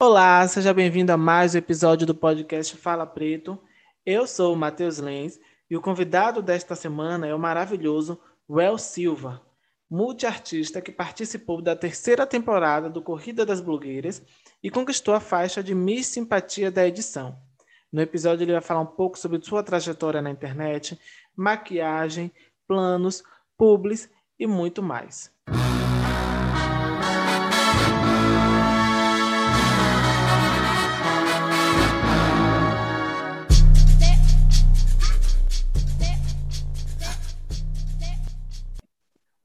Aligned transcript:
Olá, 0.00 0.46
seja 0.46 0.72
bem-vindo 0.72 1.10
a 1.10 1.16
mais 1.16 1.56
um 1.56 1.58
episódio 1.58 2.06
do 2.06 2.14
podcast 2.14 2.76
Fala 2.76 3.04
Preto. 3.04 3.58
Eu 4.06 4.28
sou 4.28 4.54
o 4.54 4.56
Matheus 4.56 4.98
Lenz 4.98 5.40
e 5.68 5.76
o 5.76 5.80
convidado 5.80 6.40
desta 6.40 6.76
semana 6.76 7.26
é 7.26 7.34
o 7.34 7.38
maravilhoso 7.38 8.16
Well 8.48 8.78
Silva, 8.78 9.42
multiartista 9.90 10.80
que 10.80 10.92
participou 10.92 11.60
da 11.60 11.74
terceira 11.74 12.24
temporada 12.24 12.88
do 12.88 13.02
Corrida 13.02 13.44
das 13.44 13.60
Blogueiras 13.60 14.22
e 14.62 14.70
conquistou 14.70 15.14
a 15.14 15.20
faixa 15.20 15.64
de 15.64 15.74
Miss 15.74 16.06
Simpatia 16.06 16.70
da 16.70 16.86
edição. 16.86 17.36
No 17.92 18.00
episódio 18.00 18.44
ele 18.44 18.52
vai 18.52 18.62
falar 18.62 18.82
um 18.82 18.86
pouco 18.86 19.18
sobre 19.18 19.42
sua 19.42 19.64
trajetória 19.64 20.22
na 20.22 20.30
internet, 20.30 20.96
maquiagem, 21.36 22.30
planos, 22.68 23.24
publis 23.56 24.08
e 24.38 24.46
muito 24.46 24.80
mais. 24.80 25.36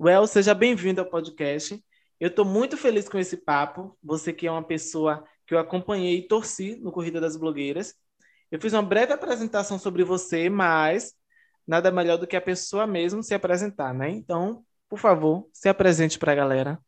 Well, 0.04 0.28
seja 0.28 0.54
bem-vindo 0.54 1.00
ao 1.00 1.08
podcast. 1.08 1.82
Eu 2.20 2.28
estou 2.28 2.44
muito 2.44 2.76
feliz 2.76 3.08
com 3.08 3.18
esse 3.18 3.38
papo. 3.38 3.98
Você 4.04 4.34
que 4.34 4.46
é 4.46 4.52
uma 4.52 4.62
pessoa 4.62 5.24
que 5.48 5.56
eu 5.56 5.60
acompanhei 5.60 6.18
e 6.18 6.28
torci 6.28 6.76
no 6.76 6.92
Corrida 6.92 7.22
das 7.22 7.38
Blogueiras. 7.38 7.96
Eu 8.52 8.60
fiz 8.60 8.74
uma 8.74 8.84
breve 8.84 9.14
apresentação 9.14 9.80
sobre 9.80 10.04
você, 10.04 10.50
mas 10.50 11.14
nada 11.66 11.90
melhor 11.90 12.18
do 12.18 12.28
que 12.28 12.36
a 12.36 12.42
pessoa 12.42 12.86
mesmo 12.86 13.24
se 13.24 13.34
apresentar, 13.34 13.94
né? 13.94 14.10
Então, 14.10 14.66
por 14.90 15.00
favor, 15.00 15.48
se 15.54 15.70
apresente 15.70 16.20
para 16.20 16.34
a 16.34 16.36
galera. 16.36 16.80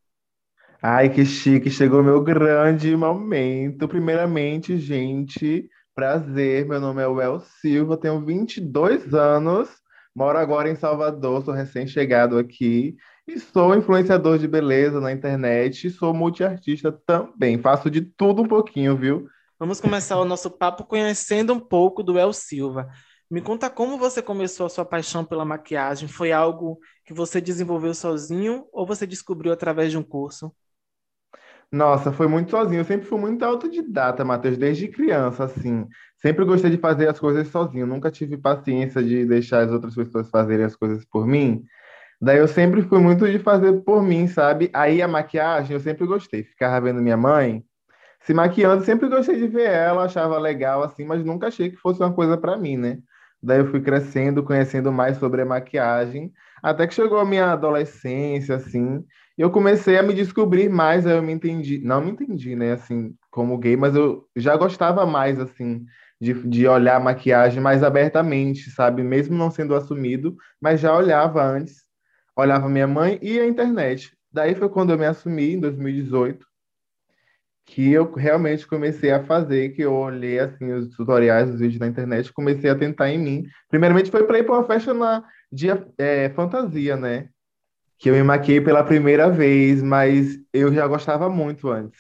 Ai, 0.82 1.08
que 1.10 1.24
chique, 1.24 1.70
chegou 1.70 2.04
meu 2.04 2.22
grande 2.22 2.94
momento. 2.98 3.88
Primeiramente, 3.88 4.78
gente, 4.78 5.70
prazer, 5.96 6.68
meu 6.68 6.82
nome 6.82 7.02
é 7.02 7.08
Well 7.08 7.40
Silva, 7.62 7.96
tenho 7.96 8.26
22 8.26 9.14
anos 9.14 9.70
Moro 10.16 10.38
agora 10.38 10.70
em 10.70 10.76
Salvador, 10.76 11.44
sou 11.44 11.54
recém-chegado 11.54 12.38
aqui 12.38 12.96
e 13.28 13.38
sou 13.38 13.76
influenciador 13.76 14.38
de 14.38 14.48
beleza 14.48 15.02
na 15.02 15.12
internet 15.12 15.88
e 15.88 15.90
sou 15.90 16.14
multiartista 16.14 16.90
também. 16.92 17.58
Faço 17.62 17.92
de 17.92 18.02
tudo 18.02 18.42
um 18.42 18.48
pouquinho, 18.48 18.96
viu? 18.96 19.28
Vamos 19.60 19.82
começar 19.82 20.18
o 20.18 20.26
nosso 20.26 20.50
papo 20.50 20.86
conhecendo 20.86 21.54
um 21.54 21.60
pouco 21.60 22.02
do 22.02 22.18
El 22.18 22.32
Silva. 22.32 22.88
Me 23.30 23.42
conta 23.42 23.70
como 23.70 23.98
você 23.98 24.22
começou 24.22 24.66
a 24.66 24.70
sua 24.70 24.86
paixão 24.86 25.26
pela 25.26 25.44
maquiagem. 25.44 26.08
Foi 26.08 26.32
algo 26.32 26.80
que 27.04 27.14
você 27.14 27.42
desenvolveu 27.42 27.94
sozinho 27.94 28.66
ou 28.72 28.86
você 28.86 29.06
descobriu 29.06 29.52
através 29.52 29.92
de 29.92 29.98
um 29.98 30.04
curso? 30.04 30.54
Nossa, 31.72 32.12
foi 32.12 32.28
muito 32.28 32.52
sozinho. 32.52 32.80
Eu 32.82 32.86
sempre 32.86 33.06
fui 33.08 33.20
muito 33.20 33.44
autodidata, 33.44 34.24
Matheus, 34.24 34.58
desde 34.58 34.88
criança, 34.88 35.46
assim. 35.46 35.86
Sempre 36.18 36.46
gostei 36.46 36.72
de 36.72 36.78
fazer 36.78 37.08
as 37.10 37.20
coisas 37.20 37.48
sozinho. 37.48 37.86
Nunca 37.88 38.10
tive 38.12 38.38
paciência 38.38 39.04
de 39.04 39.26
deixar 39.26 39.64
as 39.64 39.72
outras 39.72 39.96
pessoas 39.96 40.30
fazerem 40.30 40.66
as 40.66 40.76
coisas 40.76 41.06
por 41.06 41.28
mim. 41.28 41.64
Daí 42.22 42.38
eu 42.38 42.48
sempre 42.48 42.82
fui 42.82 43.00
muito 43.00 43.30
de 43.30 43.40
fazer 43.40 43.74
por 43.84 44.02
mim, 44.02 44.28
sabe? 44.28 44.70
Aí 44.74 45.02
a 45.02 45.08
maquiagem 45.08 45.74
eu 45.74 45.80
sempre 45.80 46.06
gostei. 46.08 46.44
Ficava 46.44 46.82
vendo 46.82 47.02
minha 47.02 47.18
mãe 47.18 47.64
se 48.26 48.34
maquiando, 48.34 48.84
sempre 48.84 49.08
gostei 49.08 49.38
de 49.38 49.48
ver 49.48 49.70
ela, 49.70 50.06
achava 50.06 50.40
legal 50.40 50.82
assim, 50.84 51.06
mas 51.06 51.24
nunca 51.24 51.48
achei 51.48 51.70
que 51.70 51.78
fosse 51.78 52.00
uma 52.00 52.12
coisa 52.12 52.36
para 52.36 52.58
mim, 52.58 52.76
né? 52.76 52.98
Daí 53.42 53.60
eu 53.60 53.68
fui 53.68 53.80
crescendo, 53.80 54.42
conhecendo 54.44 54.92
mais 54.92 55.18
sobre 55.18 55.44
a 55.44 55.46
maquiagem, 55.46 56.32
até 56.64 56.88
que 56.88 56.96
chegou 56.96 57.20
a 57.20 57.26
minha 57.26 57.52
adolescência, 57.52 58.56
assim, 58.56 59.04
e 59.38 59.42
eu 59.42 59.52
comecei 59.52 60.00
a 60.00 60.02
me 60.02 60.12
descobrir 60.12 60.70
mais, 60.70 61.06
aí 61.06 61.16
eu 61.16 61.22
me 61.22 61.34
entendi, 61.34 61.80
não 61.84 62.02
me 62.02 62.10
entendi, 62.10 62.56
né, 62.56 62.72
assim, 62.72 63.14
como 63.30 63.60
gay, 63.60 63.78
mas 63.78 63.96
eu 63.96 64.26
já 64.36 64.58
gostava 64.58 65.06
mais, 65.06 65.40
assim, 65.40 65.86
de, 66.20 66.34
de 66.48 66.68
olhar 66.68 66.98
a 66.98 67.00
maquiagem 67.00 67.62
mais 67.62 67.84
abertamente, 67.84 68.72
sabe? 68.72 69.04
Mesmo 69.04 69.38
não 69.38 69.52
sendo 69.52 69.76
assumido, 69.76 70.36
mas 70.62 70.80
já 70.80 70.96
olhava 70.96 71.44
antes, 71.44 71.84
olhava 72.36 72.70
minha 72.70 72.88
mãe 72.88 73.20
e 73.22 73.40
a 73.40 73.48
internet. 73.48 74.16
Daí 74.32 74.56
foi 74.56 74.70
quando 74.70 74.92
eu 74.92 74.98
me 74.98 75.06
assumi, 75.06 75.54
em 75.54 75.60
2018, 75.60 76.46
que 77.66 77.92
eu 77.92 78.14
realmente 78.14 78.68
comecei 78.68 79.12
a 79.12 79.24
fazer, 79.24 79.70
que 79.70 79.82
eu 79.82 79.94
olhei 79.94 80.40
assim 80.40 80.72
os 80.72 80.90
tutoriais, 80.96 81.50
os 81.50 81.60
vídeos 81.60 81.80
na 81.80 81.88
internet, 81.88 82.32
comecei 82.32 82.70
a 82.70 82.76
tentar 82.78 83.10
em 83.10 83.18
mim. 83.18 83.44
Primeiramente 83.70 84.12
foi 84.12 84.24
para 84.24 84.40
ir 84.40 84.44
para 84.44 84.56
uma 84.56 84.68
festa 84.68 84.94
na 84.94 85.24
dia 85.52 85.88
é, 85.98 86.30
fantasia, 86.30 86.96
né? 86.96 87.30
Que 87.98 88.10
eu 88.10 88.14
me 88.14 88.24
maquiei 88.24 88.62
pela 88.62 88.84
primeira 88.84 89.30
vez, 89.30 89.82
mas 89.82 90.38
eu 90.54 90.74
já 90.74 90.86
gostava 90.86 91.30
muito 91.30 91.70
antes. 91.70 92.00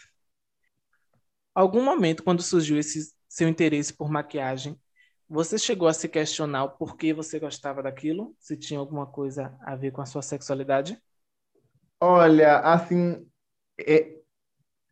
Algum 1.53 1.83
momento 1.83 2.21
quando 2.21 2.43
surgiu 2.43 2.77
esse 2.77 3.14
seu 3.35 3.49
interesse 3.49 3.93
por 3.93 4.09
maquiagem, 4.09 4.79
você 5.27 5.57
chegou 5.57 5.89
a 5.89 5.93
se 5.93 6.07
questionar 6.07 6.63
o 6.63 6.69
porquê 6.69 7.13
você 7.13 7.37
gostava 7.37 7.83
daquilo? 7.83 8.33
Se 8.39 8.55
tinha 8.55 8.79
alguma 8.79 9.05
coisa 9.05 9.53
a 9.59 9.75
ver 9.75 9.91
com 9.91 10.01
a 10.01 10.05
sua 10.05 10.21
sexualidade? 10.21 10.97
Olha, 11.99 12.59
assim, 12.59 13.27
é, 13.77 14.13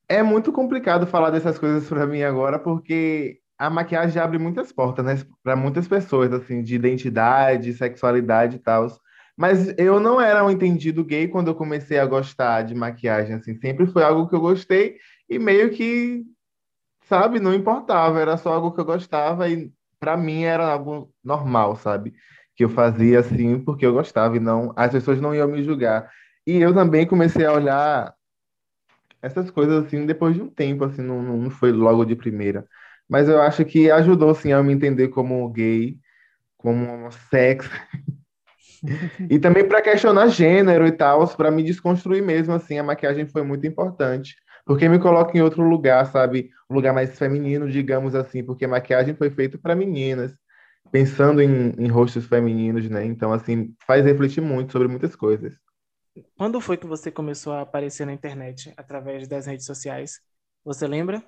é 0.09 0.21
muito 0.21 0.51
complicado 0.51 1.07
falar 1.07 1.29
dessas 1.29 1.57
coisas 1.57 1.87
para 1.87 2.05
mim 2.05 2.21
agora, 2.21 2.59
porque 2.59 3.39
a 3.57 3.69
maquiagem 3.69 4.21
abre 4.21 4.37
muitas 4.37 4.73
portas, 4.73 5.05
né, 5.05 5.15
para 5.41 5.55
muitas 5.55 5.87
pessoas, 5.87 6.33
assim, 6.33 6.61
de 6.61 6.75
identidade, 6.75 7.71
sexualidade 7.71 8.57
e 8.57 8.59
tal. 8.59 8.87
Mas 9.37 9.73
eu 9.77 10.01
não 10.01 10.19
era 10.19 10.43
um 10.43 10.51
entendido 10.51 11.05
gay 11.05 11.29
quando 11.29 11.47
eu 11.47 11.55
comecei 11.55 11.97
a 11.97 12.05
gostar 12.05 12.63
de 12.63 12.75
maquiagem, 12.75 13.35
assim, 13.35 13.55
sempre 13.55 13.87
foi 13.87 14.03
algo 14.03 14.27
que 14.27 14.35
eu 14.35 14.41
gostei 14.41 14.97
e 15.29 15.39
meio 15.39 15.69
que, 15.71 16.25
sabe, 17.13 17.39
não 17.39 17.53
importava, 17.53 18.19
era 18.19 18.37
só 18.37 18.53
algo 18.53 18.71
que 18.71 18.81
eu 18.81 18.85
gostava 18.85 19.47
e 19.47 19.71
para 19.99 20.17
mim 20.17 20.43
era 20.43 20.65
algo 20.71 21.13
normal, 21.23 21.75
sabe? 21.75 22.13
Que 22.55 22.63
eu 22.65 22.69
fazia 22.69 23.19
assim 23.19 23.59
porque 23.59 23.85
eu 23.85 23.93
gostava 23.93 24.35
e 24.35 24.39
não, 24.39 24.73
as 24.75 24.91
pessoas 24.91 25.21
não 25.21 25.35
iam 25.35 25.47
me 25.47 25.63
julgar. 25.63 26.09
E 26.45 26.57
eu 26.57 26.73
também 26.73 27.05
comecei 27.05 27.45
a 27.45 27.53
olhar 27.53 28.15
essas 29.21 29.51
coisas 29.51 29.85
assim 29.85 30.05
depois 30.07 30.35
de 30.35 30.41
um 30.41 30.49
tempo, 30.49 30.85
assim, 30.85 31.03
não, 31.03 31.21
não 31.21 31.49
foi 31.51 31.71
logo 31.71 32.03
de 32.03 32.15
primeira. 32.15 32.67
Mas 33.07 33.29
eu 33.29 33.39
acho 33.41 33.63
que 33.63 33.91
ajudou, 33.91 34.31
assim, 34.31 34.51
a 34.51 34.63
me 34.63 34.73
entender 34.73 35.09
como 35.09 35.47
gay, 35.49 35.97
como 36.57 37.11
sexo. 37.29 37.69
e 39.29 39.37
também 39.39 39.67
para 39.67 39.81
questionar 39.81 40.27
gênero 40.29 40.87
e 40.87 40.91
tal, 40.91 41.27
para 41.37 41.51
me 41.51 41.63
desconstruir 41.63 42.23
mesmo, 42.23 42.53
assim, 42.53 42.79
a 42.79 42.83
maquiagem 42.83 43.27
foi 43.27 43.43
muito 43.43 43.67
importante. 43.67 44.35
Porque 44.65 44.87
me 44.89 44.99
coloca 44.99 45.37
em 45.37 45.41
outro 45.41 45.63
lugar, 45.63 46.05
sabe? 46.07 46.51
Um 46.69 46.75
lugar 46.75 46.93
mais 46.93 47.17
feminino, 47.17 47.69
digamos 47.69 48.15
assim, 48.15 48.43
porque 48.43 48.65
a 48.65 48.67
maquiagem 48.67 49.15
foi 49.15 49.29
feita 49.29 49.57
para 49.57 49.75
meninas, 49.75 50.33
pensando 50.91 51.41
em, 51.41 51.71
em 51.79 51.87
rostos 51.89 52.25
femininos, 52.27 52.89
né? 52.89 53.05
Então, 53.05 53.33
assim, 53.33 53.75
faz 53.87 54.05
refletir 54.05 54.41
muito 54.41 54.71
sobre 54.73 54.87
muitas 54.87 55.15
coisas. 55.15 55.53
Quando 56.37 56.61
foi 56.61 56.77
que 56.77 56.85
você 56.85 57.11
começou 57.11 57.53
a 57.53 57.61
aparecer 57.61 58.05
na 58.05 58.13
internet 58.13 58.71
através 58.77 59.27
das 59.27 59.45
redes 59.47 59.65
sociais? 59.65 60.21
Você 60.63 60.87
lembra? 60.87 61.23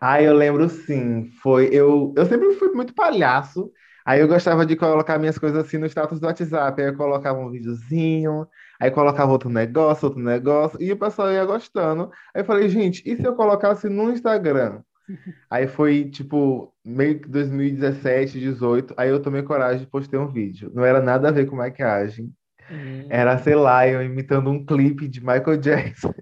Ah, 0.00 0.22
eu 0.22 0.34
lembro 0.34 0.68
sim. 0.68 1.30
Foi 1.42 1.68
eu, 1.72 2.12
eu 2.16 2.26
sempre 2.26 2.54
fui 2.54 2.68
muito 2.72 2.94
palhaço. 2.94 3.70
Aí 4.04 4.20
eu 4.20 4.28
gostava 4.28 4.64
de 4.64 4.74
colocar 4.76 5.18
minhas 5.18 5.38
coisas 5.38 5.64
assim 5.64 5.78
no 5.78 5.86
status 5.86 6.18
do 6.20 6.26
WhatsApp. 6.26 6.80
Aí 6.80 6.88
eu 6.88 6.96
colocava 6.96 7.38
um 7.38 7.50
videozinho, 7.50 8.46
aí 8.80 8.90
colocava 8.90 9.32
outro 9.32 9.48
negócio, 9.48 10.06
outro 10.06 10.22
negócio, 10.22 10.80
e 10.80 10.92
o 10.92 10.96
pessoal 10.96 11.32
ia 11.32 11.44
gostando. 11.44 12.10
Aí 12.34 12.42
eu 12.42 12.44
falei, 12.44 12.68
gente, 12.68 13.02
e 13.04 13.16
se 13.16 13.24
eu 13.24 13.34
colocasse 13.34 13.88
no 13.88 14.10
Instagram? 14.10 14.82
Aí 15.50 15.66
foi 15.66 16.04
tipo 16.04 16.72
meio 16.84 17.20
que 17.20 17.28
2017, 17.28 18.38
18. 18.38 18.94
Aí 18.96 19.08
eu 19.08 19.20
tomei 19.20 19.42
coragem 19.42 19.80
de 19.80 19.86
postar 19.86 20.18
um 20.18 20.28
vídeo. 20.28 20.70
Não 20.74 20.84
era 20.84 21.00
nada 21.00 21.28
a 21.28 21.32
ver 21.32 21.46
com 21.46 21.56
maquiagem. 21.56 22.32
Hum. 22.70 23.06
Era, 23.08 23.38
sei 23.38 23.54
lá, 23.54 23.88
eu 23.88 24.02
imitando 24.02 24.50
um 24.50 24.64
clipe 24.64 25.08
de 25.08 25.20
Michael 25.20 25.56
Jackson. 25.58 26.12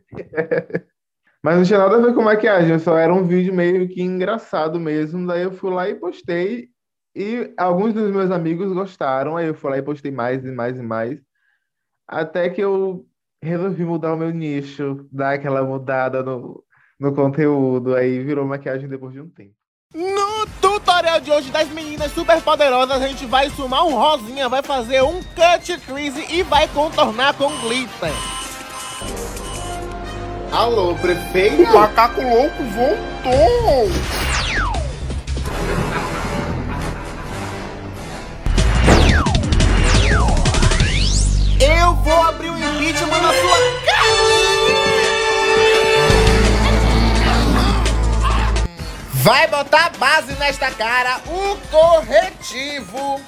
Mas 1.42 1.56
não 1.56 1.64
tinha 1.64 1.78
nada 1.78 1.96
a 1.96 2.00
ver 2.00 2.14
com 2.14 2.22
maquiagem, 2.22 2.78
só 2.78 2.96
era 2.96 3.14
um 3.14 3.24
vídeo 3.24 3.54
meio 3.54 3.88
que 3.88 4.02
engraçado 4.02 4.80
mesmo. 4.80 5.26
Daí 5.26 5.42
eu 5.42 5.52
fui 5.52 5.70
lá 5.70 5.88
e 5.88 5.94
postei. 5.94 6.68
E 7.14 7.52
alguns 7.56 7.94
dos 7.94 8.10
meus 8.10 8.30
amigos 8.30 8.72
gostaram. 8.72 9.36
Aí 9.36 9.46
eu 9.46 9.54
fui 9.54 9.70
lá 9.70 9.78
e 9.78 9.82
postei 9.82 10.10
mais 10.10 10.44
e 10.44 10.50
mais 10.50 10.78
e 10.78 10.82
mais. 10.82 11.20
Até 12.08 12.48
que 12.50 12.60
eu 12.60 13.04
resolvi 13.42 13.84
mudar 13.84 14.14
o 14.14 14.16
meu 14.16 14.30
nicho, 14.30 15.06
dar 15.10 15.34
aquela 15.34 15.62
mudada 15.62 16.22
no, 16.22 16.62
no 16.98 17.14
conteúdo. 17.14 17.94
Aí 17.94 18.22
virou 18.22 18.44
maquiagem 18.44 18.88
depois 18.88 19.12
de 19.12 19.20
um 19.20 19.28
tempo. 19.28 19.54
No 19.94 20.46
tutorial 20.60 21.20
de 21.20 21.30
hoje 21.30 21.50
das 21.50 21.68
meninas 21.70 22.12
super 22.12 22.40
poderosas, 22.42 23.02
a 23.02 23.08
gente 23.08 23.24
vai 23.26 23.48
sumar 23.50 23.84
um 23.84 23.94
rosinha, 23.94 24.48
vai 24.48 24.62
fazer 24.62 25.02
um 25.02 25.22
cut 25.22 25.78
crease 25.86 26.24
e 26.30 26.42
vai 26.42 26.68
contornar 26.68 27.34
com 27.34 27.48
glitter. 27.60 28.12
Alô, 30.52 30.94
prefeito? 30.96 31.62
O 31.62 31.74
macaco 31.74 32.20
louco 32.20 32.62
voltou! 32.64 34.45
Vou 42.06 42.22
abrir 42.22 42.48
um 42.50 42.56
impeachment 42.56 43.20
na 43.20 43.32
sua 43.32 43.58
cara! 43.84 44.06
Vai 49.12 49.48
botar 49.48 49.90
base 49.98 50.32
nesta 50.34 50.70
cara, 50.70 51.18
o 51.26 51.56
corretivo. 51.68 53.20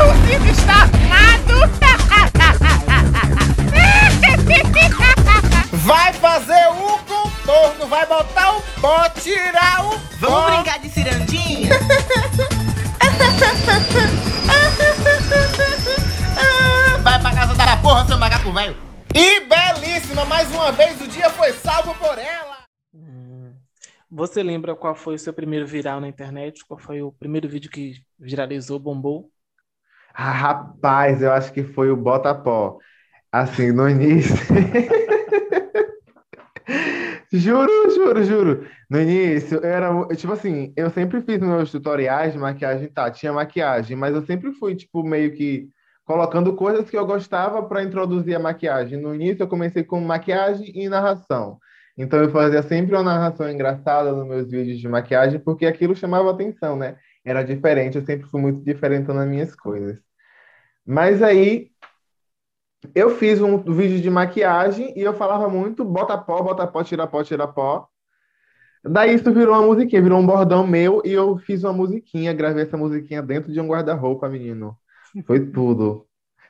o 0.00 0.14
Cid 0.26 0.50
está 0.50 0.82
armado. 0.82 1.58
Vai 5.72 6.12
fazer 6.14 6.66
o 6.70 6.98
contorno, 7.06 7.86
vai 7.86 8.04
botar 8.04 8.56
o 8.56 8.62
pó, 8.80 9.08
tirar 9.10 9.84
o 9.84 9.90
Vamos 10.18 10.20
pó. 10.20 10.50
brincar 10.50 10.80
de 10.80 10.90
cirandinha? 10.90 11.70
porra, 17.88 18.04
seu 18.04 18.18
macaco 18.18 18.52
velho. 18.52 18.76
E 19.14 19.40
belíssima, 19.40 20.26
mais 20.26 20.50
uma 20.50 20.70
vez 20.70 21.00
o 21.00 21.08
dia 21.08 21.30
foi 21.30 21.52
salvo 21.54 21.94
por 21.94 22.18
ela. 22.18 22.58
Hum. 22.94 23.54
Você 24.10 24.42
lembra 24.42 24.76
qual 24.76 24.94
foi 24.94 25.14
o 25.14 25.18
seu 25.18 25.32
primeiro 25.32 25.66
viral 25.66 25.98
na 25.98 26.06
internet? 26.06 26.66
Qual 26.66 26.78
foi 26.78 27.00
o 27.00 27.10
primeiro 27.10 27.48
vídeo 27.48 27.70
que 27.70 27.94
viralizou, 28.18 28.78
bombou? 28.78 29.30
Ah, 30.12 30.30
rapaz, 30.30 31.22
eu 31.22 31.32
acho 31.32 31.50
que 31.50 31.64
foi 31.64 31.90
o 31.90 31.96
Botapó. 31.96 32.76
Assim, 33.32 33.72
no 33.72 33.88
início. 33.88 34.36
Juro, 37.30 37.90
juro, 37.90 38.24
juro. 38.24 38.66
No 38.88 39.00
início, 39.00 39.58
eu 39.58 39.70
era, 39.70 40.06
tipo 40.16 40.32
assim, 40.32 40.72
eu 40.74 40.88
sempre 40.88 41.20
fiz 41.20 41.38
meus 41.38 41.70
tutoriais 41.70 42.32
de 42.32 42.38
maquiagem, 42.38 42.88
tá, 42.88 43.10
tinha 43.10 43.30
maquiagem, 43.34 43.94
mas 43.94 44.14
eu 44.14 44.24
sempre 44.24 44.50
fui, 44.52 44.74
tipo, 44.74 45.02
meio 45.02 45.34
que 45.34 45.68
colocando 46.08 46.54
coisas 46.54 46.88
que 46.88 46.96
eu 46.96 47.04
gostava 47.04 47.62
para 47.62 47.82
introduzir 47.84 48.34
a 48.34 48.38
maquiagem. 48.38 48.98
No 48.98 49.14
início, 49.14 49.42
eu 49.42 49.46
comecei 49.46 49.84
com 49.84 50.00
maquiagem 50.00 50.72
e 50.74 50.88
narração. 50.88 51.58
Então, 51.98 52.18
eu 52.18 52.30
fazia 52.30 52.62
sempre 52.62 52.94
uma 52.96 53.02
narração 53.02 53.50
engraçada 53.50 54.10
nos 54.12 54.26
meus 54.26 54.50
vídeos 54.50 54.78
de 54.78 54.88
maquiagem, 54.88 55.38
porque 55.38 55.66
aquilo 55.66 55.94
chamava 55.94 56.30
atenção, 56.30 56.76
né? 56.76 56.96
Era 57.22 57.42
diferente, 57.42 57.98
eu 57.98 58.04
sempre 58.06 58.26
fui 58.26 58.40
muito 58.40 58.64
diferente 58.64 59.06
nas 59.08 59.28
minhas 59.28 59.54
coisas. 59.54 59.98
Mas 60.86 61.22
aí, 61.22 61.70
eu 62.94 63.10
fiz 63.10 63.42
um 63.42 63.58
vídeo 63.58 64.00
de 64.00 64.08
maquiagem 64.08 64.94
e 64.96 65.02
eu 65.02 65.12
falava 65.12 65.46
muito 65.50 65.84
bota 65.84 66.16
pó, 66.16 66.42
bota 66.42 66.66
pó, 66.66 66.82
tira 66.82 67.06
pó, 67.06 67.22
tira 67.22 67.46
pó. 67.46 67.86
Daí 68.82 69.14
isso 69.14 69.30
virou 69.30 69.54
uma 69.54 69.66
musiquinha, 69.66 70.00
virou 70.00 70.18
um 70.18 70.26
bordão 70.26 70.66
meu 70.66 71.02
e 71.04 71.12
eu 71.12 71.36
fiz 71.36 71.64
uma 71.64 71.72
musiquinha, 71.74 72.32
gravei 72.32 72.62
essa 72.62 72.78
musiquinha 72.78 73.20
dentro 73.20 73.52
de 73.52 73.60
um 73.60 73.68
guarda-roupa, 73.68 74.26
menino. 74.26 74.74
Foi 75.26 75.46
tudo. 75.50 76.06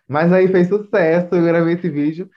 Mas 0.08 0.32
aí 0.32 0.48
fez 0.48 0.68
sucesso, 0.68 1.34
eu 1.34 1.44
gravei 1.44 1.74
esse 1.74 1.88
vídeo. 1.88 2.28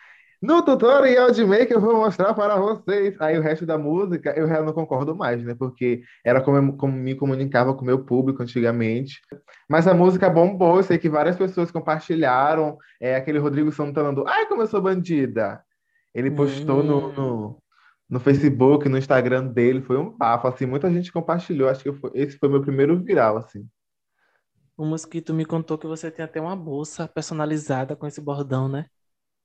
No 0.42 0.64
tutorial 0.64 1.30
de 1.32 1.46
make 1.46 1.72
eu 1.72 1.80
vou 1.80 1.96
mostrar 1.98 2.34
para 2.34 2.56
vocês. 2.58 3.16
Aí 3.22 3.38
o 3.38 3.42
resto 3.42 3.64
da 3.66 3.78
música 3.78 4.34
eu 4.36 4.48
já 4.48 4.62
não 4.62 4.74
concordo 4.74 5.16
mais, 5.16 5.44
né? 5.44 5.54
Porque 5.54 6.02
era 6.26 6.42
como 6.42 6.58
eu 6.58 6.74
como 6.74 6.94
me 6.94 7.14
comunicava 7.16 7.74
com 7.76 7.82
o 7.84 7.86
meu 7.86 8.04
público 8.04 8.42
antigamente. 8.42 9.22
Mas 9.70 9.88
a 9.88 9.94
música 9.94 10.30
bombou, 10.30 10.78
eu 10.78 10.84
sei 10.84 10.98
que 10.98 11.08
várias 11.10 11.38
pessoas 11.38 11.70
compartilharam. 11.72 12.78
É, 13.00 13.16
aquele 13.16 13.38
Rodrigo 13.40 13.72
Santana 13.72 14.12
do 14.12 14.28
Ai, 14.28 14.48
como 14.48 14.64
eu 14.64 14.68
sou 14.68 14.82
bandida. 14.82 15.62
Ele 16.14 16.32
postou 16.32 16.84
no, 16.84 16.98
Hum. 17.10 17.14
no, 17.14 17.64
no 18.10 18.20
Facebook, 18.20 18.90
no 18.90 18.98
Instagram 18.98 19.46
dele, 19.48 19.82
foi 19.82 19.98
um 19.98 20.10
bafo, 20.10 20.48
assim, 20.48 20.66
muita 20.66 20.92
gente 20.92 21.12
compartilhou. 21.12 21.70
Acho 21.70 21.84
que 21.84 21.94
foi- 21.94 22.12
esse 22.16 22.38
foi 22.38 22.50
meu 22.50 22.62
primeiro 22.62 22.98
viral, 23.02 23.38
assim. 23.38 23.66
O 24.78 24.86
Mosquito 24.86 25.34
me 25.34 25.46
contou 25.46 25.78
que 25.78 25.88
você 25.88 26.12
tem 26.12 26.26
até 26.26 26.42
uma 26.42 26.56
bolsa 26.58 27.08
personalizada 27.08 27.96
com 27.96 28.06
esse 28.08 28.20
bordão, 28.20 28.68
né? 28.68 28.90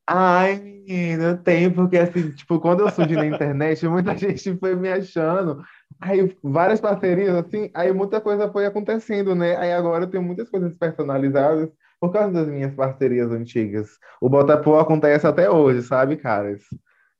Ai, 0.08 0.56
menino, 0.60 1.22
eu 1.24 1.42
tenho, 1.42 1.74
porque 1.74 1.96
assim, 1.98 2.30
tipo, 2.32 2.60
quando 2.60 2.80
eu 2.80 2.90
surgi 2.90 3.16
na 3.16 3.26
internet, 3.26 3.86
muita 3.88 4.16
gente 4.16 4.56
foi 4.58 4.74
me 4.76 4.88
achando. 4.88 5.60
Aí, 6.00 6.36
várias 6.42 6.80
parcerias, 6.80 7.34
assim, 7.34 7.70
aí 7.74 7.92
muita 7.92 8.20
coisa 8.20 8.50
foi 8.52 8.66
acontecendo, 8.66 9.34
né? 9.34 9.56
Aí 9.56 9.72
agora 9.72 10.04
eu 10.04 10.10
tenho 10.10 10.22
muitas 10.22 10.48
coisas 10.48 10.72
personalizadas 10.74 11.68
por 12.00 12.12
causa 12.12 12.32
das 12.32 12.46
minhas 12.48 12.72
parcerias 12.74 13.30
antigas. 13.32 13.98
O 14.20 14.28
Botafogo 14.28 14.78
acontece 14.78 15.26
até 15.26 15.50
hoje, 15.50 15.82
sabe, 15.82 16.16
caras? 16.16 16.62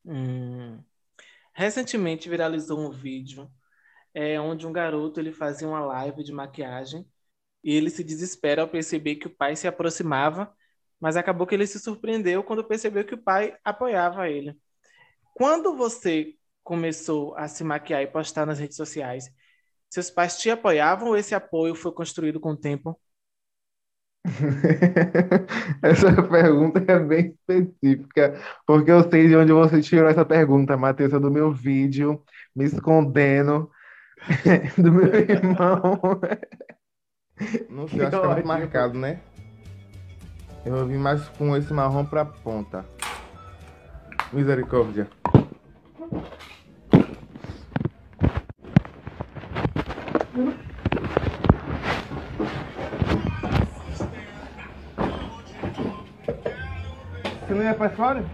Hum. 0.05 0.82
Recentemente 1.55 2.29
viralizou 2.29 2.81
um 2.81 2.91
vídeo 2.91 3.50
é, 4.14 4.41
onde 4.41 4.67
um 4.67 4.73
garoto 4.73 5.20
ele 5.20 5.32
fazia 5.32 5.69
uma 5.69 5.81
live 5.81 6.25
de 6.25 6.32
maquiagem 6.32 7.06
e 7.67 7.75
ele 7.75 7.91
se 7.91 8.05
desespera 8.05 8.63
ao 8.63 8.69
perceber 8.69 9.17
que 9.17 9.27
o 9.27 9.37
pai 9.37 9.57
se 9.57 9.67
aproximava, 9.67 10.55
mas 11.01 11.17
acabou 11.17 11.49
que 11.49 11.55
ele 11.57 11.67
se 11.67 11.81
surpreendeu 11.81 12.45
quando 12.45 12.63
percebeu 12.63 13.05
que 13.05 13.15
o 13.15 13.19
pai 13.19 13.57
apoiava 13.65 14.31
ele. 14.31 14.57
Quando 15.35 15.77
você 15.77 16.35
começou 16.63 17.37
a 17.37 17.49
se 17.49 17.65
maquiar 17.65 18.03
e 18.03 18.07
postar 18.07 18.47
nas 18.47 18.61
redes 18.61 18.77
sociais, 18.77 19.29
seus 19.91 20.09
pais 20.11 20.39
te 20.39 20.49
apoiavam 20.49 21.09
ou 21.09 21.17
esse 21.17 21.35
apoio 21.35 21.75
foi 21.75 21.91
construído 21.91 22.39
com 22.39 22.51
o 22.51 22.57
tempo? 22.57 22.97
Essa 25.83 26.23
pergunta 26.23 26.85
é 26.87 26.99
bem 27.01 27.37
específica, 27.49 28.41
porque 28.65 28.93
eu 28.93 29.11
sei 29.11 29.27
de 29.27 29.37
onde 29.37 29.53
você 29.53 29.81
tirou 29.81 30.09
essa 30.09 30.25
pergunta, 30.25 30.77
Matheus, 30.77 31.13
é 31.13 31.19
do 31.19 31.31
meu 31.31 31.53
vídeo, 31.53 32.23
me 32.55 32.65
escondendo 32.65 33.71
do 34.79 34.93
meu 34.93 35.15
irmão. 35.15 36.01
Não 37.69 37.87
sei, 37.88 38.03
acho 38.06 38.21
que 38.21 38.41
é 38.41 38.43
marcado, 38.43 38.99
né? 38.99 39.21
Eu 40.65 40.73
vou 40.73 40.87
vir 40.87 40.99
mais 40.99 41.29
com 41.31 41.56
esse 41.56 41.73
marrom 41.73 42.05
pra 42.05 42.25
ponta. 42.25 42.85
Misericórdia. 44.33 45.09
Você 57.47 57.55
não 57.55 57.62
ia 57.62 57.75
pra 57.75 57.91
fora? 57.91 58.25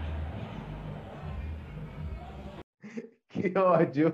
Que 3.29 3.57
ódio. 3.57 4.13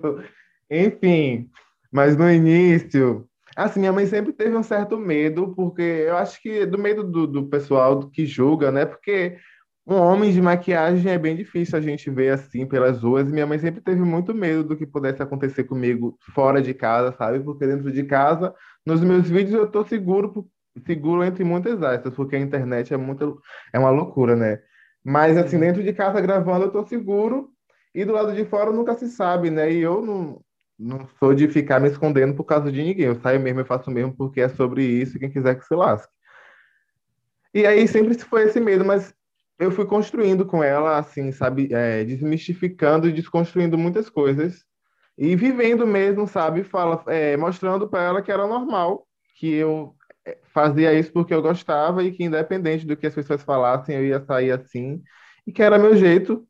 Enfim, 0.71 1.51
mas 1.91 2.15
no 2.17 2.29
início, 2.31 3.28
assim, 3.55 3.79
minha 3.79 3.93
mãe 3.93 4.05
sempre 4.05 4.33
teve 4.33 4.55
um 4.55 4.63
certo 4.63 4.97
medo, 4.97 5.53
porque 5.55 5.81
eu 5.81 6.17
acho 6.17 6.41
que 6.41 6.65
do 6.65 6.77
medo 6.77 7.03
do, 7.03 7.27
do 7.27 7.47
pessoal 7.47 8.09
que 8.09 8.25
julga, 8.25 8.71
né? 8.71 8.85
Porque 8.85 9.37
um 9.85 9.95
homem 9.95 10.31
de 10.31 10.41
maquiagem 10.41 11.11
é 11.11 11.17
bem 11.17 11.35
difícil 11.35 11.77
a 11.77 11.81
gente 11.81 12.09
ver 12.11 12.31
assim 12.31 12.65
pelas 12.65 13.01
ruas, 13.01 13.27
e 13.27 13.31
minha 13.31 13.47
mãe 13.47 13.57
sempre 13.57 13.81
teve 13.81 14.01
muito 14.01 14.33
medo 14.33 14.63
do 14.63 14.77
que 14.77 14.85
pudesse 14.85 15.21
acontecer 15.21 15.63
comigo 15.63 16.17
fora 16.33 16.61
de 16.61 16.73
casa, 16.73 17.11
sabe? 17.17 17.39
Porque 17.39 17.65
dentro 17.65 17.91
de 17.91 18.03
casa, 18.03 18.53
nos 18.85 19.01
meus 19.01 19.27
vídeos 19.27 19.53
eu 19.53 19.67
tô 19.67 19.83
seguro, 19.83 20.47
seguro 20.85 21.23
entre 21.23 21.43
muitas 21.43 21.81
aspas, 21.81 22.13
porque 22.13 22.35
a 22.35 22.39
internet 22.39 22.93
é 22.93 22.97
muito, 22.97 23.41
é 23.73 23.79
uma 23.79 23.89
loucura, 23.89 24.35
né? 24.35 24.59
Mas 25.03 25.37
assim, 25.37 25.59
dentro 25.59 25.81
de 25.83 25.93
casa 25.93 26.21
gravando 26.21 26.65
eu 26.65 26.71
tô 26.71 26.85
seguro, 26.85 27.49
e 27.93 28.05
do 28.05 28.13
lado 28.13 28.33
de 28.33 28.45
fora 28.45 28.71
nunca 28.71 28.93
se 28.93 29.07
sabe, 29.09 29.49
né? 29.49 29.71
E 29.71 29.79
eu 29.79 30.01
não, 30.01 30.39
não 30.79 31.07
sou 31.19 31.35
de 31.35 31.49
ficar 31.49 31.79
me 31.79 31.89
escondendo 31.89 32.33
por 32.33 32.45
causa 32.45 32.71
de 32.71 32.81
ninguém. 32.81 33.07
Eu 33.07 33.19
saio 33.19 33.39
mesmo, 33.39 33.59
eu 33.59 33.65
faço 33.65 33.91
mesmo 33.91 34.15
porque 34.15 34.39
é 34.39 34.47
sobre 34.47 34.83
isso 34.83 35.17
e 35.17 35.19
quem 35.19 35.29
quiser 35.29 35.55
que 35.55 35.65
se 35.65 35.75
lasque. 35.75 36.11
E 37.53 37.65
aí 37.65 37.85
sempre 37.87 38.17
foi 38.17 38.43
esse 38.43 38.59
medo, 38.61 38.85
mas 38.85 39.13
eu 39.59 39.71
fui 39.71 39.85
construindo 39.85 40.45
com 40.45 40.63
ela, 40.63 40.97
assim, 40.97 41.31
sabe? 41.33 41.67
É, 41.73 42.05
desmistificando 42.05 43.09
e 43.09 43.11
desconstruindo 43.11 43.77
muitas 43.77 44.09
coisas. 44.09 44.63
E 45.17 45.35
vivendo 45.35 45.85
mesmo, 45.85 46.25
sabe? 46.25 46.63
Fala, 46.63 47.03
é, 47.07 47.35
mostrando 47.35 47.89
para 47.89 48.03
ela 48.03 48.21
que 48.21 48.31
era 48.31 48.47
normal, 48.47 49.05
que 49.35 49.51
eu 49.51 49.93
é, 50.25 50.37
fazia 50.53 50.93
isso 50.93 51.11
porque 51.11 51.33
eu 51.33 51.41
gostava 51.41 52.03
e 52.03 52.11
que 52.13 52.23
independente 52.23 52.85
do 52.85 52.95
que 52.95 53.07
as 53.07 53.13
pessoas 53.13 53.43
falassem, 53.43 53.97
eu 53.97 54.05
ia 54.05 54.21
sair 54.21 54.51
assim. 54.51 55.03
E 55.45 55.51
que 55.51 55.61
era 55.61 55.77
meu 55.77 55.97
jeito. 55.97 56.47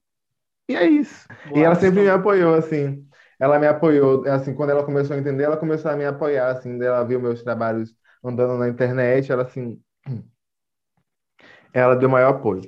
E 0.68 0.76
é 0.76 0.86
isso. 0.86 1.28
E 1.56 1.62
ela 1.62 1.74
sempre 1.74 2.02
me 2.02 2.10
apoiou, 2.10 2.54
assim. 2.54 3.09
Ela 3.39 3.60
me 3.60 3.67
apoiou, 3.67 4.25
assim, 4.27 4.53
quando 4.53 4.72
ela 4.72 4.84
começou 4.84 5.15
a 5.15 5.19
entender, 5.19 5.43
ela 5.43 5.58
começou 5.58 5.89
a 5.91 5.96
me 5.96 6.05
apoiar, 6.05 6.51
assim, 6.51 6.81
ela 6.84 7.03
viu 7.03 7.19
meus 7.22 7.41
trabalhos 7.43 7.96
andando 8.24 8.58
na 8.58 8.67
internet, 8.67 9.31
ela, 9.31 9.43
assim, 9.43 9.81
ela 11.74 11.96
deu 11.96 12.10
maior 12.10 12.29
apoio. 12.36 12.62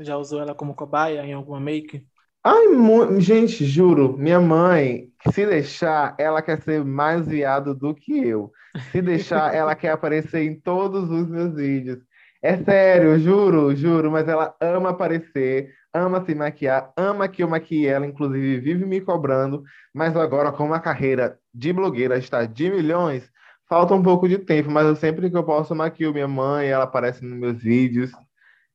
Já 0.00 0.16
usou 0.16 0.40
ela 0.40 0.54
como 0.54 0.74
cobaia 0.74 1.24
em 1.24 1.32
alguma 1.32 1.60
make? 1.60 2.06
Ai, 2.44 3.20
gente, 3.20 3.64
juro, 3.64 4.16
minha 4.16 4.40
mãe, 4.40 5.10
se 5.32 5.44
deixar, 5.44 6.14
ela 6.18 6.40
quer 6.40 6.62
ser 6.62 6.84
mais 6.84 7.26
viado 7.26 7.74
do 7.74 7.92
que 7.94 8.12
eu. 8.16 8.52
Se 8.92 9.02
deixar, 9.02 9.52
ela 9.54 9.74
quer 9.74 9.90
aparecer 9.90 10.42
em 10.42 10.60
todos 10.60 11.10
os 11.10 11.28
meus 11.28 11.54
vídeos. 11.56 11.98
É 12.46 12.62
sério, 12.62 13.18
juro, 13.18 13.74
juro, 13.74 14.08
mas 14.08 14.28
ela 14.28 14.54
ama 14.60 14.90
aparecer, 14.90 15.74
ama 15.92 16.24
se 16.24 16.32
maquiar, 16.32 16.92
ama 16.96 17.26
que 17.26 17.42
eu 17.42 17.48
maquie 17.48 17.88
ela, 17.88 18.06
inclusive 18.06 18.60
vive 18.60 18.86
me 18.86 19.00
cobrando, 19.00 19.64
mas 19.92 20.16
agora 20.16 20.52
com 20.52 20.64
uma 20.64 20.78
carreira 20.78 21.40
de 21.52 21.72
blogueira 21.72 22.16
está 22.16 22.46
de 22.46 22.70
milhões, 22.70 23.28
falta 23.68 23.94
um 23.94 24.02
pouco 24.02 24.28
de 24.28 24.38
tempo, 24.38 24.70
mas 24.70 24.86
eu 24.86 24.94
sempre 24.94 25.28
que 25.28 25.36
eu 25.36 25.42
posso 25.42 25.74
maquio 25.74 26.12
minha 26.12 26.28
mãe, 26.28 26.68
ela 26.68 26.84
aparece 26.84 27.24
nos 27.24 27.36
meus 27.36 27.60
vídeos, 27.60 28.12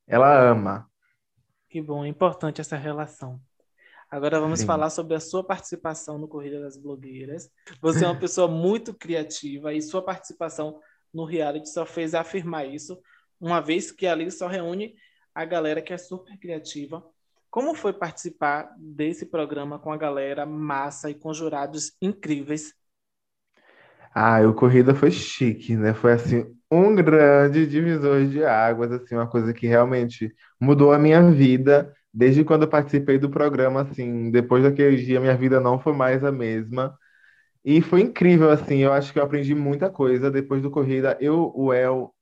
ela 0.06 0.38
ama. 0.38 0.86
Que 1.70 1.80
bom, 1.80 2.04
é 2.04 2.08
importante 2.08 2.60
essa 2.60 2.76
relação. 2.76 3.40
Agora 4.10 4.38
vamos 4.38 4.60
Sim. 4.60 4.66
falar 4.66 4.90
sobre 4.90 5.14
a 5.14 5.20
sua 5.20 5.42
participação 5.42 6.18
no 6.18 6.28
Corrida 6.28 6.60
das 6.60 6.76
Blogueiras. 6.76 7.50
Você 7.80 8.04
é 8.04 8.08
uma 8.08 8.20
pessoa 8.20 8.46
muito 8.46 8.92
criativa 8.92 9.72
e 9.72 9.80
sua 9.80 10.02
participação 10.02 10.78
no 11.12 11.24
reality 11.24 11.70
só 11.70 11.86
fez 11.86 12.14
afirmar 12.14 12.66
isso, 12.66 12.98
uma 13.42 13.60
vez 13.60 13.90
que 13.90 14.06
ali 14.06 14.30
só 14.30 14.46
reúne 14.46 14.94
a 15.34 15.44
galera 15.44 15.82
que 15.82 15.92
é 15.92 15.98
super 15.98 16.38
criativa. 16.38 17.04
Como 17.50 17.74
foi 17.74 17.92
participar 17.92 18.72
desse 18.78 19.26
programa 19.26 19.80
com 19.80 19.92
a 19.92 19.96
galera 19.96 20.46
massa 20.46 21.10
e 21.10 21.14
com 21.14 21.34
jurados 21.34 21.92
incríveis? 22.00 22.72
Ah, 24.14 24.40
o 24.46 24.54
Corrida 24.54 24.94
foi 24.94 25.10
chique, 25.10 25.76
né? 25.76 25.92
Foi 25.92 26.12
assim, 26.12 26.44
um 26.70 26.94
grande 26.94 27.66
divisor 27.66 28.26
de 28.26 28.44
águas, 28.44 28.92
assim, 28.92 29.16
uma 29.16 29.28
coisa 29.28 29.52
que 29.52 29.66
realmente 29.66 30.32
mudou 30.60 30.92
a 30.92 30.98
minha 30.98 31.30
vida 31.32 31.92
desde 32.14 32.44
quando 32.44 32.62
eu 32.62 32.68
participei 32.68 33.18
do 33.18 33.30
programa, 33.30 33.82
assim, 33.82 34.30
depois 34.30 34.62
daquele 34.62 34.96
dia 35.02 35.18
minha 35.20 35.36
vida 35.36 35.58
não 35.60 35.80
foi 35.80 35.94
mais 35.94 36.22
a 36.22 36.30
mesma. 36.30 36.96
E 37.64 37.80
foi 37.82 38.02
incrível, 38.02 38.50
assim, 38.50 38.78
eu 38.78 38.92
acho 38.92 39.12
que 39.12 39.18
eu 39.18 39.24
aprendi 39.24 39.54
muita 39.54 39.90
coisa 39.90 40.30
depois 40.30 40.62
do 40.62 40.70
Corrida. 40.70 41.16
Eu, 41.20 41.52
o 41.54 41.72
El, 41.72 42.12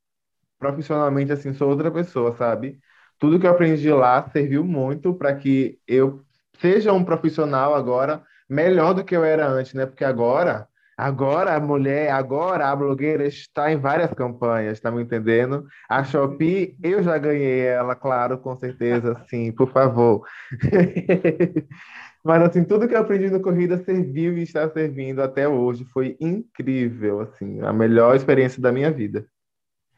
profissionalmente, 0.61 1.33
assim, 1.33 1.55
sou 1.55 1.71
outra 1.71 1.91
pessoa, 1.91 2.37
sabe? 2.37 2.79
Tudo 3.19 3.41
que 3.41 3.47
eu 3.49 3.53
aprendi 3.53 3.91
lá 3.93 4.29
serviu 4.31 4.65
muito 4.65 5.15
para 5.15 5.35
que 5.37 5.79
eu 5.89 6.23
seja 6.61 6.93
um 6.93 7.05
profissional 7.05 7.75
agora 7.75 8.23
melhor 8.49 8.95
do 8.95 9.05
que 9.05 9.17
eu 9.17 9.25
era 9.25 9.49
antes, 9.49 9.75
né? 9.75 9.87
Porque 9.87 10.05
agora 10.05 10.69
Agora 10.97 11.55
a 11.57 11.61
mulher, 11.61 12.11
agora 12.13 12.69
a 12.71 12.77
blogueira 12.77 13.27
está 13.27 13.73
em 13.73 13.79
várias 13.79 14.13
campanhas, 14.13 14.79
tá 14.81 14.91
me 14.91 15.03
entendendo? 15.03 15.67
A 15.89 16.05
Shopee, 16.05 16.77
eu 16.83 17.03
já 17.03 17.17
ganhei 17.17 17.61
ela, 17.69 17.97
claro, 17.97 18.37
com 18.39 18.55
certeza, 18.59 19.17
sim, 19.31 19.51
por 19.51 19.73
favor. 19.73 20.27
Mas 22.25 22.43
assim, 22.43 22.65
tudo 22.65 22.87
que 22.89 22.95
eu 22.95 23.01
aprendi 23.01 23.31
no 23.31 23.41
corrida 23.41 23.83
serviu 23.85 24.37
e 24.39 24.43
está 24.43 24.69
servindo 24.71 25.21
até 25.23 25.49
hoje. 25.49 25.85
Foi 25.87 26.17
incrível, 26.21 27.21
assim, 27.21 27.61
a 27.63 27.73
melhor 27.73 28.15
experiência 28.17 28.61
da 28.61 28.73
minha 28.73 28.91
vida. 28.93 29.27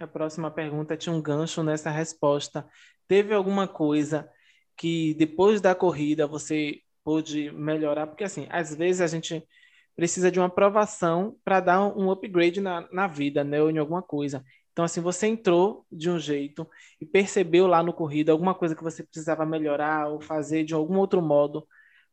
A 0.03 0.07
próxima 0.07 0.51
pergunta 0.51 0.97
tinha 0.97 1.15
um 1.15 1.23
gancho 1.23 1.63
nessa 1.63 1.91
resposta. 1.91 2.67
Teve 3.07 3.33
alguma 3.35 3.69
coisa 3.69 4.29
que 4.77 5.15
depois 5.15 5.61
da 5.61 5.75
corrida 5.75 6.27
você 6.27 6.81
pôde 7.05 7.53
melhorar? 7.53 8.09
Porque 8.09 8.25
assim, 8.25 8.47
às 8.51 8.75
vezes 8.75 9.01
a 9.01 9.07
gente 9.07 9.47
precisa 9.95 10.31
de 10.31 10.41
uma 10.41 10.47
aprovação 10.47 11.37
para 11.45 11.61
dar 11.61 11.83
um 11.97 12.11
upgrade 12.11 12.61
na, 12.61 12.89
na 12.93 13.07
vida, 13.07 13.45
né, 13.45 13.63
ou 13.63 13.71
em 13.71 13.79
alguma 13.79 14.03
coisa. 14.03 14.45
Então, 14.73 14.85
assim, 14.85 15.01
você 15.01 15.27
entrou 15.29 15.87
de 15.93 16.11
um 16.11 16.19
jeito 16.19 16.69
e 17.01 17.07
percebeu 17.07 17.67
lá 17.69 17.83
no 17.83 17.93
corrida 17.93 18.33
alguma 18.33 18.55
coisa 18.55 18.75
que 18.75 18.83
você 18.83 19.05
precisava 19.05 19.47
melhorar 19.47 20.09
ou 20.09 20.21
fazer 20.21 20.65
de 20.65 20.75
algum 20.75 20.97
outro 20.99 21.23
modo 21.23 21.65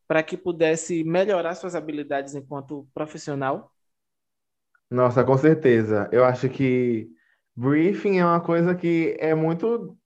para 0.08 0.22
que 0.22 0.38
pudesse 0.38 1.04
melhorar 1.04 1.56
suas 1.56 1.74
habilidades 1.74 2.36
enquanto 2.36 2.88
profissional? 2.94 3.72
Nossa, 4.92 5.24
com 5.24 5.38
certeza. 5.38 6.10
Eu 6.12 6.26
acho 6.26 6.50
que 6.50 7.10
briefing 7.60 8.20
é 8.20 8.26
uma 8.26 8.40
coisa 8.40 8.74
que 8.74 9.18
é 9.20 9.36
muito 9.36 9.98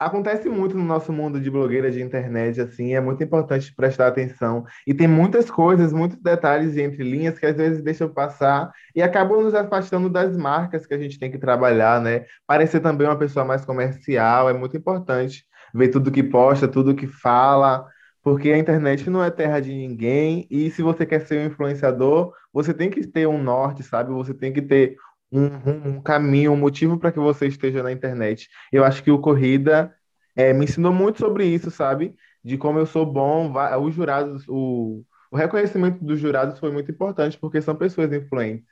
acontece 0.00 0.48
muito 0.48 0.76
no 0.76 0.84
nosso 0.84 1.12
mundo 1.12 1.40
de 1.40 1.50
blogueira 1.50 1.90
de 1.90 2.00
internet, 2.00 2.60
assim, 2.60 2.94
é 2.94 3.00
muito 3.00 3.22
importante 3.22 3.74
prestar 3.74 4.06
atenção. 4.06 4.64
E 4.86 4.94
tem 4.94 5.08
muitas 5.08 5.50
coisas, 5.50 5.92
muitos 5.92 6.16
detalhes 6.20 6.76
entre 6.76 7.02
linhas 7.02 7.36
que 7.36 7.46
às 7.46 7.56
vezes 7.56 7.82
deixam 7.82 8.08
passar 8.08 8.70
e 8.94 9.02
acabam 9.02 9.42
nos 9.42 9.54
afastando 9.54 10.08
das 10.08 10.36
marcas 10.36 10.86
que 10.86 10.94
a 10.94 10.98
gente 10.98 11.18
tem 11.18 11.32
que 11.32 11.38
trabalhar, 11.38 12.00
né? 12.00 12.26
Parecer 12.46 12.78
também 12.80 13.08
uma 13.08 13.18
pessoa 13.18 13.44
mais 13.44 13.64
comercial, 13.64 14.48
é 14.48 14.52
muito 14.52 14.76
importante 14.76 15.44
ver 15.74 15.88
tudo 15.88 16.12
que 16.12 16.22
posta, 16.22 16.68
tudo 16.68 16.94
que 16.94 17.08
fala, 17.08 17.84
porque 18.22 18.52
a 18.52 18.58
internet 18.58 19.08
não 19.10 19.22
é 19.24 19.30
terra 19.30 19.58
de 19.58 19.72
ninguém 19.72 20.46
e 20.50 20.70
se 20.70 20.82
você 20.82 21.04
quer 21.04 21.22
ser 21.22 21.40
um 21.40 21.46
influenciador, 21.46 22.32
você 22.52 22.72
tem 22.72 22.88
que 22.88 23.06
ter 23.06 23.26
um 23.26 23.42
norte, 23.42 23.82
sabe? 23.82 24.12
Você 24.12 24.32
tem 24.32 24.52
que 24.52 24.62
ter 24.62 24.96
um, 25.30 25.96
um 25.96 26.02
caminho, 26.02 26.52
um 26.52 26.56
motivo 26.56 26.98
para 26.98 27.12
que 27.12 27.18
você 27.18 27.46
esteja 27.46 27.82
na 27.82 27.92
internet. 27.92 28.48
Eu 28.72 28.84
acho 28.84 29.02
que 29.02 29.10
o 29.10 29.20
Corrida 29.20 29.94
é, 30.36 30.52
me 30.52 30.64
ensinou 30.64 30.92
muito 30.92 31.18
sobre 31.18 31.46
isso, 31.46 31.70
sabe? 31.70 32.14
De 32.44 32.56
como 32.56 32.78
eu 32.78 32.86
sou 32.86 33.04
bom. 33.06 33.52
Os 33.82 33.94
jurados, 33.94 34.44
o, 34.48 35.04
o 35.30 35.36
reconhecimento 35.36 36.04
dos 36.04 36.18
jurados 36.20 36.58
foi 36.58 36.70
muito 36.72 36.90
importante, 36.90 37.38
porque 37.38 37.60
são 37.60 37.76
pessoas 37.76 38.12
influentes 38.12 38.64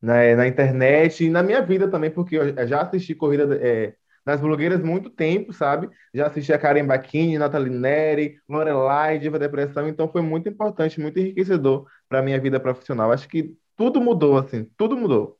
né, 0.00 0.34
na 0.34 0.46
internet 0.48 1.24
e 1.24 1.30
na 1.30 1.42
minha 1.42 1.62
vida 1.62 1.88
também, 1.88 2.10
porque 2.10 2.36
eu 2.36 2.66
já 2.66 2.82
assisti 2.82 3.14
Corrida 3.14 3.56
é, 3.62 3.94
nas 4.26 4.40
blogueiras 4.40 4.82
muito 4.82 5.08
tempo, 5.10 5.52
sabe? 5.52 5.88
Já 6.12 6.26
assisti 6.26 6.52
a 6.52 6.58
Karen 6.58 6.86
Bacchini, 6.86 7.38
Nathalie 7.38 7.70
Neri, 7.70 8.40
Lorelai, 8.48 9.18
Diva 9.18 9.38
Depressão, 9.38 9.88
então 9.88 10.10
foi 10.10 10.22
muito 10.22 10.48
importante, 10.48 11.00
muito 11.00 11.18
enriquecedor 11.18 11.86
para 12.08 12.22
minha 12.22 12.40
vida 12.40 12.58
profissional. 12.60 13.12
Acho 13.12 13.28
que 13.28 13.56
tudo 13.76 14.00
mudou, 14.00 14.36
assim, 14.38 14.64
tudo 14.76 14.96
mudou. 14.96 15.38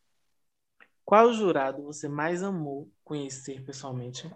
Qual 1.05 1.33
jurado 1.33 1.83
você 1.83 2.09
mais 2.09 2.43
amou 2.43 2.91
conhecer 3.05 3.63
pessoalmente? 3.65 4.31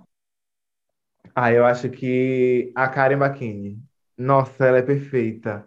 Ah, 1.34 1.52
eu 1.52 1.64
acho 1.64 1.90
que 1.90 2.72
a 2.74 2.88
Karen 2.88 3.18
Bacchini. 3.18 3.78
Nossa, 4.16 4.64
ela 4.66 4.78
é 4.78 4.82
perfeita. 4.82 5.66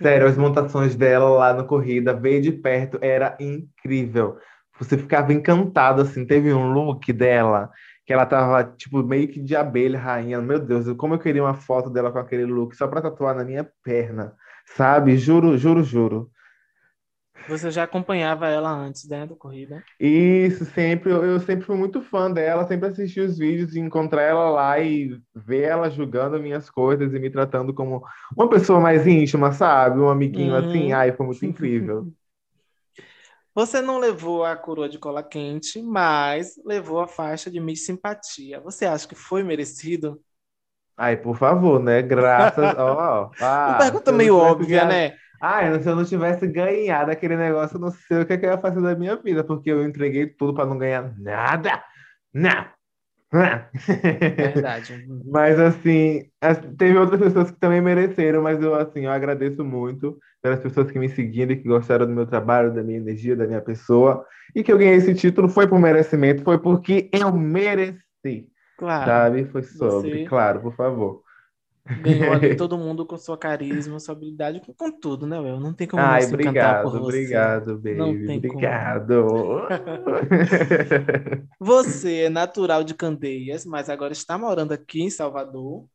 Sério, 0.00 0.28
as 0.28 0.36
montações 0.38 0.94
dela 0.94 1.28
lá 1.28 1.52
no 1.52 1.66
Corrida, 1.66 2.14
ver 2.14 2.40
de 2.40 2.52
perto, 2.52 2.98
era 3.02 3.36
incrível. 3.40 4.38
Você 4.78 4.96
ficava 4.96 5.32
encantado, 5.32 6.02
assim. 6.02 6.24
Teve 6.24 6.52
um 6.54 6.72
look 6.72 7.12
dela 7.12 7.70
que 8.06 8.12
ela 8.12 8.24
tava, 8.24 8.62
tipo, 8.64 9.02
meio 9.02 9.28
que 9.28 9.40
de 9.42 9.56
abelha, 9.56 9.98
rainha. 9.98 10.40
Meu 10.40 10.58
Deus, 10.60 10.86
como 10.96 11.14
eu 11.14 11.18
queria 11.18 11.42
uma 11.42 11.54
foto 11.54 11.90
dela 11.90 12.12
com 12.12 12.18
aquele 12.18 12.44
look 12.46 12.74
só 12.76 12.86
pra 12.86 13.02
tatuar 13.02 13.34
na 13.34 13.44
minha 13.44 13.68
perna, 13.82 14.34
sabe? 14.76 15.16
Juro, 15.18 15.58
juro, 15.58 15.82
juro. 15.82 16.30
Você 17.48 17.70
já 17.70 17.84
acompanhava 17.84 18.46
ela 18.48 18.70
antes, 18.70 19.08
né, 19.08 19.26
do 19.26 19.34
corrida? 19.36 19.82
Isso, 20.00 20.64
sempre. 20.66 21.10
Eu, 21.10 21.24
eu 21.24 21.40
sempre 21.40 21.64
fui 21.64 21.76
muito 21.76 22.00
fã 22.02 22.30
dela, 22.30 22.66
sempre 22.66 22.88
assisti 22.88 23.20
os 23.20 23.36
vídeos 23.38 23.74
e 23.74 23.80
encontrar 23.80 24.22
ela 24.22 24.48
lá 24.50 24.78
e 24.80 25.20
ver 25.34 25.62
ela 25.64 25.90
julgando 25.90 26.40
minhas 26.40 26.70
coisas 26.70 27.12
e 27.12 27.18
me 27.18 27.30
tratando 27.30 27.74
como 27.74 28.02
uma 28.36 28.48
pessoa 28.48 28.80
mais 28.80 29.06
íntima, 29.06 29.52
sabe? 29.52 29.98
Um 30.00 30.08
amiguinho 30.08 30.54
Uhum. 30.54 30.64
assim. 30.64 30.92
Ai, 30.92 31.12
foi 31.12 31.26
muito 31.26 31.44
incrível. 31.44 32.12
Você 33.54 33.80
não 33.82 33.98
levou 33.98 34.44
a 34.44 34.56
coroa 34.56 34.88
de 34.88 34.98
cola 34.98 35.22
quente, 35.22 35.82
mas 35.82 36.54
levou 36.64 37.00
a 37.00 37.08
faixa 37.08 37.50
de 37.50 37.58
Miss 37.60 37.84
Simpatia. 37.84 38.60
Você 38.60 38.86
acha 38.86 39.06
que 39.08 39.14
foi 39.14 39.42
merecido? 39.42 40.22
Ai, 40.96 41.16
por 41.16 41.36
favor, 41.36 41.80
né? 41.82 42.02
Graças. 42.02 42.72
Ó, 42.76 43.30
ó. 43.30 43.30
Ah, 43.40 43.66
Uma 43.72 43.76
pergunta 43.76 44.12
meio 44.12 44.36
óbvia, 44.36 44.84
né? 44.84 45.16
Ai, 45.40 45.80
se 45.80 45.88
eu 45.88 45.96
não 45.96 46.04
tivesse 46.04 46.46
ganhado 46.46 47.10
aquele 47.10 47.36
negócio, 47.36 47.76
eu 47.76 47.80
não 47.80 47.90
sei 47.90 48.22
o 48.22 48.26
que, 48.26 48.32
é 48.32 48.38
que 48.38 48.46
eu 48.46 48.50
ia 48.50 48.58
fazer 48.58 48.80
da 48.82 48.94
minha 48.94 49.16
vida, 49.16 49.44
porque 49.44 49.70
eu 49.70 49.84
entreguei 49.84 50.26
tudo 50.26 50.54
para 50.54 50.66
não 50.66 50.78
ganhar 50.78 51.14
nada. 51.18 51.82
Não. 52.32 52.66
Verdade. 53.32 55.06
Mas 55.26 55.58
assim, 55.60 56.22
as- 56.40 56.58
teve 56.78 56.96
outras 56.96 57.20
pessoas 57.20 57.50
que 57.50 57.60
também 57.60 57.80
mereceram, 57.80 58.42
mas 58.42 58.60
eu 58.62 58.74
assim, 58.74 59.04
eu 59.04 59.12
agradeço 59.12 59.64
muito 59.64 60.18
pelas 60.42 60.60
pessoas 60.60 60.90
que 60.90 60.98
me 60.98 61.08
seguiram 61.08 61.52
e 61.52 61.56
que 61.56 61.68
gostaram 61.68 62.06
do 62.06 62.12
meu 62.12 62.26
trabalho, 62.26 62.72
da 62.72 62.82
minha 62.82 62.98
energia, 62.98 63.36
da 63.36 63.46
minha 63.46 63.60
pessoa, 63.60 64.24
e 64.54 64.62
que 64.62 64.72
eu 64.72 64.78
ganhei 64.78 64.94
esse 64.94 65.14
título 65.14 65.48
foi 65.48 65.66
por 65.68 65.78
merecimento, 65.78 66.42
foi 66.42 66.58
porque 66.58 67.10
eu 67.12 67.30
mereci, 67.32 68.48
Claro. 68.78 69.04
sabe? 69.04 69.44
Foi 69.46 69.62
sobre, 69.62 70.10
você- 70.10 70.24
claro, 70.24 70.60
por 70.60 70.74
favor. 70.74 71.22
Ganhou 71.96 72.32
ali 72.32 72.54
todo 72.56 72.78
mundo 72.78 73.06
com 73.06 73.16
sua 73.18 73.38
carisma, 73.38 73.98
sua 74.00 74.14
habilidade, 74.14 74.60
com, 74.60 74.74
com 74.74 74.92
tudo, 75.00 75.26
né, 75.26 75.38
Will? 75.38 75.60
Não 75.60 75.74
tem 75.74 75.86
como 75.88 76.08
não 76.08 76.12
Ai, 76.12 76.24
encantar 76.24 76.34
obrigado, 76.34 76.82
por 76.82 76.98
você. 76.98 76.98
obrigado, 76.98 77.78
Não 77.90 78.14
baby, 78.14 78.26
tem 78.26 78.42
como. 78.44 78.68
obrigado. 78.68 79.68
Você 81.60 82.22
é 82.24 82.28
natural 82.30 82.84
de 82.84 82.94
Candeias, 82.94 83.64
mas 83.64 83.88
agora 83.88 84.12
está 84.12 84.38
morando 84.38 84.72
aqui 84.72 85.02
em 85.02 85.10
Salvador. 85.10 85.86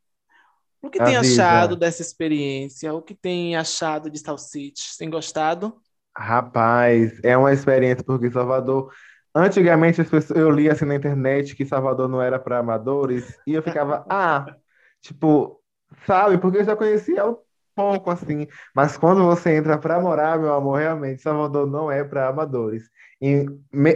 O 0.81 0.89
que 0.89 1.01
tem 1.01 1.15
Avisa. 1.15 1.43
achado 1.43 1.75
dessa 1.77 2.01
experiência? 2.01 2.93
O 2.93 3.01
que 3.01 3.15
tem 3.15 3.55
achado 3.55 4.09
de 4.09 4.19
Sal 4.19 4.37
City? 4.37 4.97
Tem 4.97 5.09
gostado? 5.09 5.81
Rapaz, 6.15 7.19
é 7.23 7.35
uma 7.37 7.51
experiência 7.53 8.03
porque 8.03 8.29
Salvador. 8.31 8.91
Antigamente 9.35 9.99
as 10.01 10.09
pessoas, 10.09 10.37
eu 10.39 10.49
li 10.51 10.69
assim 10.69 10.85
na 10.85 10.95
internet 10.95 11.55
que 11.55 11.65
Salvador 11.65 12.07
não 12.07 12.21
era 12.21 12.37
para 12.39 12.59
amadores 12.59 13.35
e 13.47 13.53
eu 13.53 13.63
ficava, 13.63 14.05
ah, 14.09 14.55
tipo, 15.01 15.59
sabe? 16.05 16.37
Porque 16.37 16.59
eu 16.59 16.63
já 16.65 16.75
conhecia 16.75 17.25
um 17.27 17.37
pouco 17.75 18.09
assim. 18.11 18.47
Mas 18.75 18.97
quando 18.97 19.23
você 19.25 19.55
entra 19.55 19.77
para 19.77 19.99
morar, 19.99 20.39
meu 20.39 20.53
amor, 20.53 20.79
realmente 20.79 21.21
Salvador 21.21 21.67
não 21.67 21.91
é 21.91 22.03
para 22.03 22.27
amadores. 22.29 22.89
Em 23.21 23.45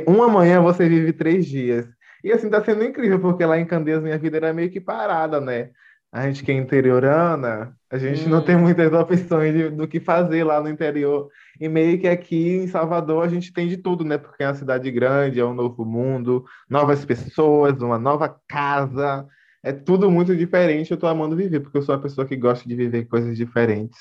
uma 0.07 0.27
manhã 0.27 0.61
você 0.61 0.87
vive 0.87 1.13
três 1.13 1.45
dias. 1.45 1.85
E 2.23 2.31
assim 2.31 2.49
tá 2.49 2.63
sendo 2.63 2.83
incrível 2.83 3.19
porque 3.19 3.45
lá 3.45 3.59
em 3.59 3.65
Candeias 3.65 4.01
minha 4.01 4.17
vida 4.17 4.37
era 4.37 4.53
meio 4.53 4.69
que 4.71 4.81
parada, 4.81 5.39
né? 5.39 5.69
A 6.11 6.25
gente 6.27 6.43
que 6.43 6.51
é 6.51 6.55
interiorana, 6.55 7.75
a 7.91 7.97
gente 7.97 8.27
não 8.29 8.39
Hum. 8.39 8.43
tem 8.45 8.57
muitas 8.57 8.91
opções 8.93 9.53
de- 9.53 9.69
do 9.69 9.87
que 9.87 9.99
fazer 9.99 10.43
lá 10.43 10.59
no 10.61 10.69
interior. 10.69 11.29
E 11.59 11.67
meio 11.67 11.99
que 11.99 12.07
aqui 12.07 12.55
em 12.55 12.67
Salvador 12.67 13.23
a 13.25 13.27
gente 13.27 13.51
tem 13.53 13.67
de 13.67 13.77
tudo, 13.77 14.03
né? 14.05 14.17
Porque 14.17 14.41
é 14.43 14.47
uma 14.47 14.53
cidade 14.55 14.89
grande, 14.91 15.39
é 15.39 15.45
um 15.45 15.53
novo 15.53 15.85
mundo, 15.85 16.45
novas 16.69 17.03
pessoas, 17.05 17.79
uma 17.81 17.99
nova 17.99 18.29
casa. 18.47 19.27
É 19.63 19.73
tudo 19.73 20.09
muito 20.11 20.35
diferente. 20.35 20.91
Eu 20.91 20.97
tô 20.97 21.07
amando 21.07 21.35
viver, 21.35 21.59
porque 21.61 21.77
eu 21.77 21.81
sou 21.81 21.95
uma 21.95 22.01
pessoa 22.01 22.27
que 22.27 22.35
gosta 22.35 22.67
de 22.67 22.75
viver 22.75 23.05
coisas 23.07 23.35
diferentes, 23.37 23.99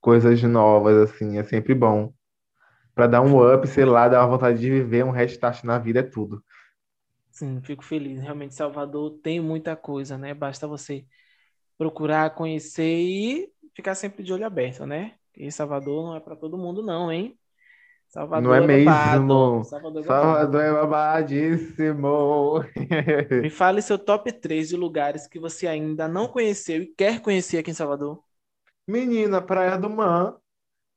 coisas 0.00 0.42
novas, 0.42 1.10
assim, 1.10 1.38
é 1.38 1.44
sempre 1.44 1.74
bom. 1.74 2.12
Pra 2.94 3.06
dar 3.06 3.22
um 3.22 3.38
up, 3.54 3.66
sei 3.68 3.84
lá, 3.84 4.08
dar 4.08 4.20
uma 4.22 4.28
vontade 4.30 4.60
de 4.60 4.70
viver, 4.70 5.04
um 5.04 5.10
restart 5.12 5.64
na 5.64 5.78
vida 5.78 6.00
é 6.00 6.02
tudo. 6.02 6.42
Sim, 7.30 7.60
fico 7.62 7.84
feliz. 7.84 8.20
Realmente, 8.20 8.54
Salvador 8.54 9.18
tem 9.22 9.40
muita 9.40 9.76
coisa, 9.76 10.16
né? 10.16 10.32
Basta 10.32 10.66
você 10.66 11.06
procurar, 11.78 12.34
conhecer 12.34 12.84
e 12.84 13.52
ficar 13.74 13.94
sempre 13.94 14.24
de 14.24 14.32
olho 14.32 14.46
aberto, 14.46 14.86
né? 14.86 15.16
E 15.36 15.50
Salvador 15.52 16.04
não 16.06 16.16
é 16.16 16.20
para 16.20 16.36
todo 16.36 16.58
mundo, 16.58 16.82
não, 16.82 17.12
hein? 17.12 17.38
Salvador 18.16 18.42
Não 18.42 18.54
é 18.54 18.60
mesmo? 18.60 19.64
Salvador 19.64 20.04
é 20.06 20.12
babado. 20.12 20.52
Salvador 20.52 20.62
é 20.62 20.72
babadíssimo. 20.72 22.64
Me 23.40 23.48
fale 23.50 23.80
seu 23.82 23.98
top 23.98 24.30
3 24.32 24.68
de 24.68 24.76
lugares 24.76 25.26
que 25.26 25.38
você 25.38 25.66
ainda 25.66 26.06
não 26.08 26.28
conheceu 26.28 26.82
e 26.82 26.86
quer 26.86 27.20
conhecer 27.22 27.56
aqui 27.58 27.70
em 27.70 27.74
Salvador. 27.74 28.22
Menina, 28.86 29.42
Praia 29.42 29.76
do 29.78 29.90
Man, 29.90 30.38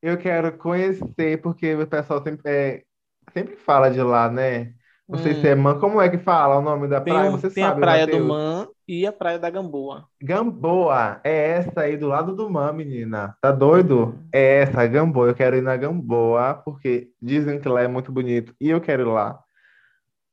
eu 0.01 0.17
quero 0.19 0.57
conhecer, 0.57 1.41
porque 1.41 1.75
o 1.75 1.87
pessoal 1.87 2.23
sempre, 2.23 2.51
é, 2.51 2.85
sempre 3.33 3.57
fala 3.57 3.89
de 3.91 4.01
lá, 4.01 4.29
né? 4.31 4.75
Não 5.11 5.19
sei 5.19 5.35
se 5.35 5.47
é 5.47 5.55
Hum, 5.55 5.55
Man, 5.55 5.79
como 5.79 6.01
é 6.01 6.09
que 6.09 6.17
fala 6.19 6.57
o 6.57 6.61
nome 6.61 6.87
da 6.87 7.01
tem, 7.03 7.17
praia? 7.17 7.31
Você 7.31 7.49
tem 7.53 7.65
a 7.65 7.71
sabe, 7.71 7.83
Praia 7.83 8.07
do 8.07 8.19
Matheus? 8.19 8.19
Man 8.19 8.67
e 8.89 9.05
a 9.05 9.13
Praia 9.13 9.37
da 9.37 9.51
Gamboa. 9.51 10.05
Gamboa, 10.19 11.21
é 11.23 11.49
essa 11.51 11.81
aí 11.81 11.95
do 11.95 12.07
lado 12.07 12.35
do 12.35 12.49
Man, 12.49 12.73
menina. 12.73 13.35
Tá 13.39 13.51
doido? 13.51 14.17
É 14.33 14.61
essa, 14.61 14.85
Gamboa. 14.87 15.27
Eu 15.27 15.35
quero 15.35 15.55
ir 15.55 15.61
na 15.61 15.77
Gamboa, 15.77 16.55
porque 16.65 17.09
dizem 17.21 17.59
que 17.59 17.69
lá 17.69 17.83
é 17.83 17.87
muito 17.87 18.11
bonito 18.11 18.53
e 18.59 18.69
eu 18.69 18.81
quero 18.81 19.03
ir 19.03 19.05
lá. 19.13 19.39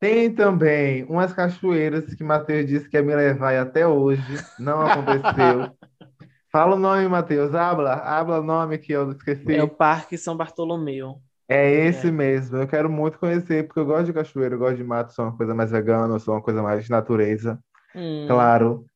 Tem 0.00 0.34
também 0.34 1.04
umas 1.04 1.32
cachoeiras 1.34 2.14
que 2.14 2.25
Matheus 2.25 2.66
disse 2.66 2.88
que 2.88 2.96
ia 2.96 3.02
me 3.02 3.14
levar 3.14 3.52
e 3.52 3.58
até 3.58 3.86
hoje 3.86 4.22
não 4.58 4.80
aconteceu. 4.80 5.70
Fala 6.50 6.76
o 6.76 6.78
nome, 6.78 7.06
Matheus. 7.08 7.54
Habla, 7.54 7.92
habla 7.94 8.40
o 8.40 8.42
nome 8.42 8.78
que 8.78 8.92
eu 8.92 9.10
esqueci. 9.12 9.54
É 9.54 9.62
o 9.62 9.68
Parque 9.68 10.16
São 10.16 10.34
Bartolomeu. 10.36 11.20
É 11.48 11.70
esse 11.70 12.08
É. 12.08 12.10
mesmo. 12.10 12.56
Eu 12.56 12.66
quero 12.66 12.88
muito 12.90 13.18
conhecer, 13.18 13.66
porque 13.66 13.78
eu 13.80 13.86
gosto 13.86 14.06
de 14.06 14.12
cachoeira, 14.14 14.54
eu 14.54 14.58
gosto 14.58 14.76
de 14.76 14.84
mato, 14.84 15.12
sou 15.12 15.26
uma 15.26 15.36
coisa 15.36 15.54
mais 15.54 15.70
vegana, 15.70 16.18
sou 16.18 16.34
uma 16.34 16.42
coisa 16.42 16.62
mais 16.62 16.84
de 16.84 16.90
natureza, 16.90 17.58
Hum, 17.96 18.52
claro. 18.52 18.86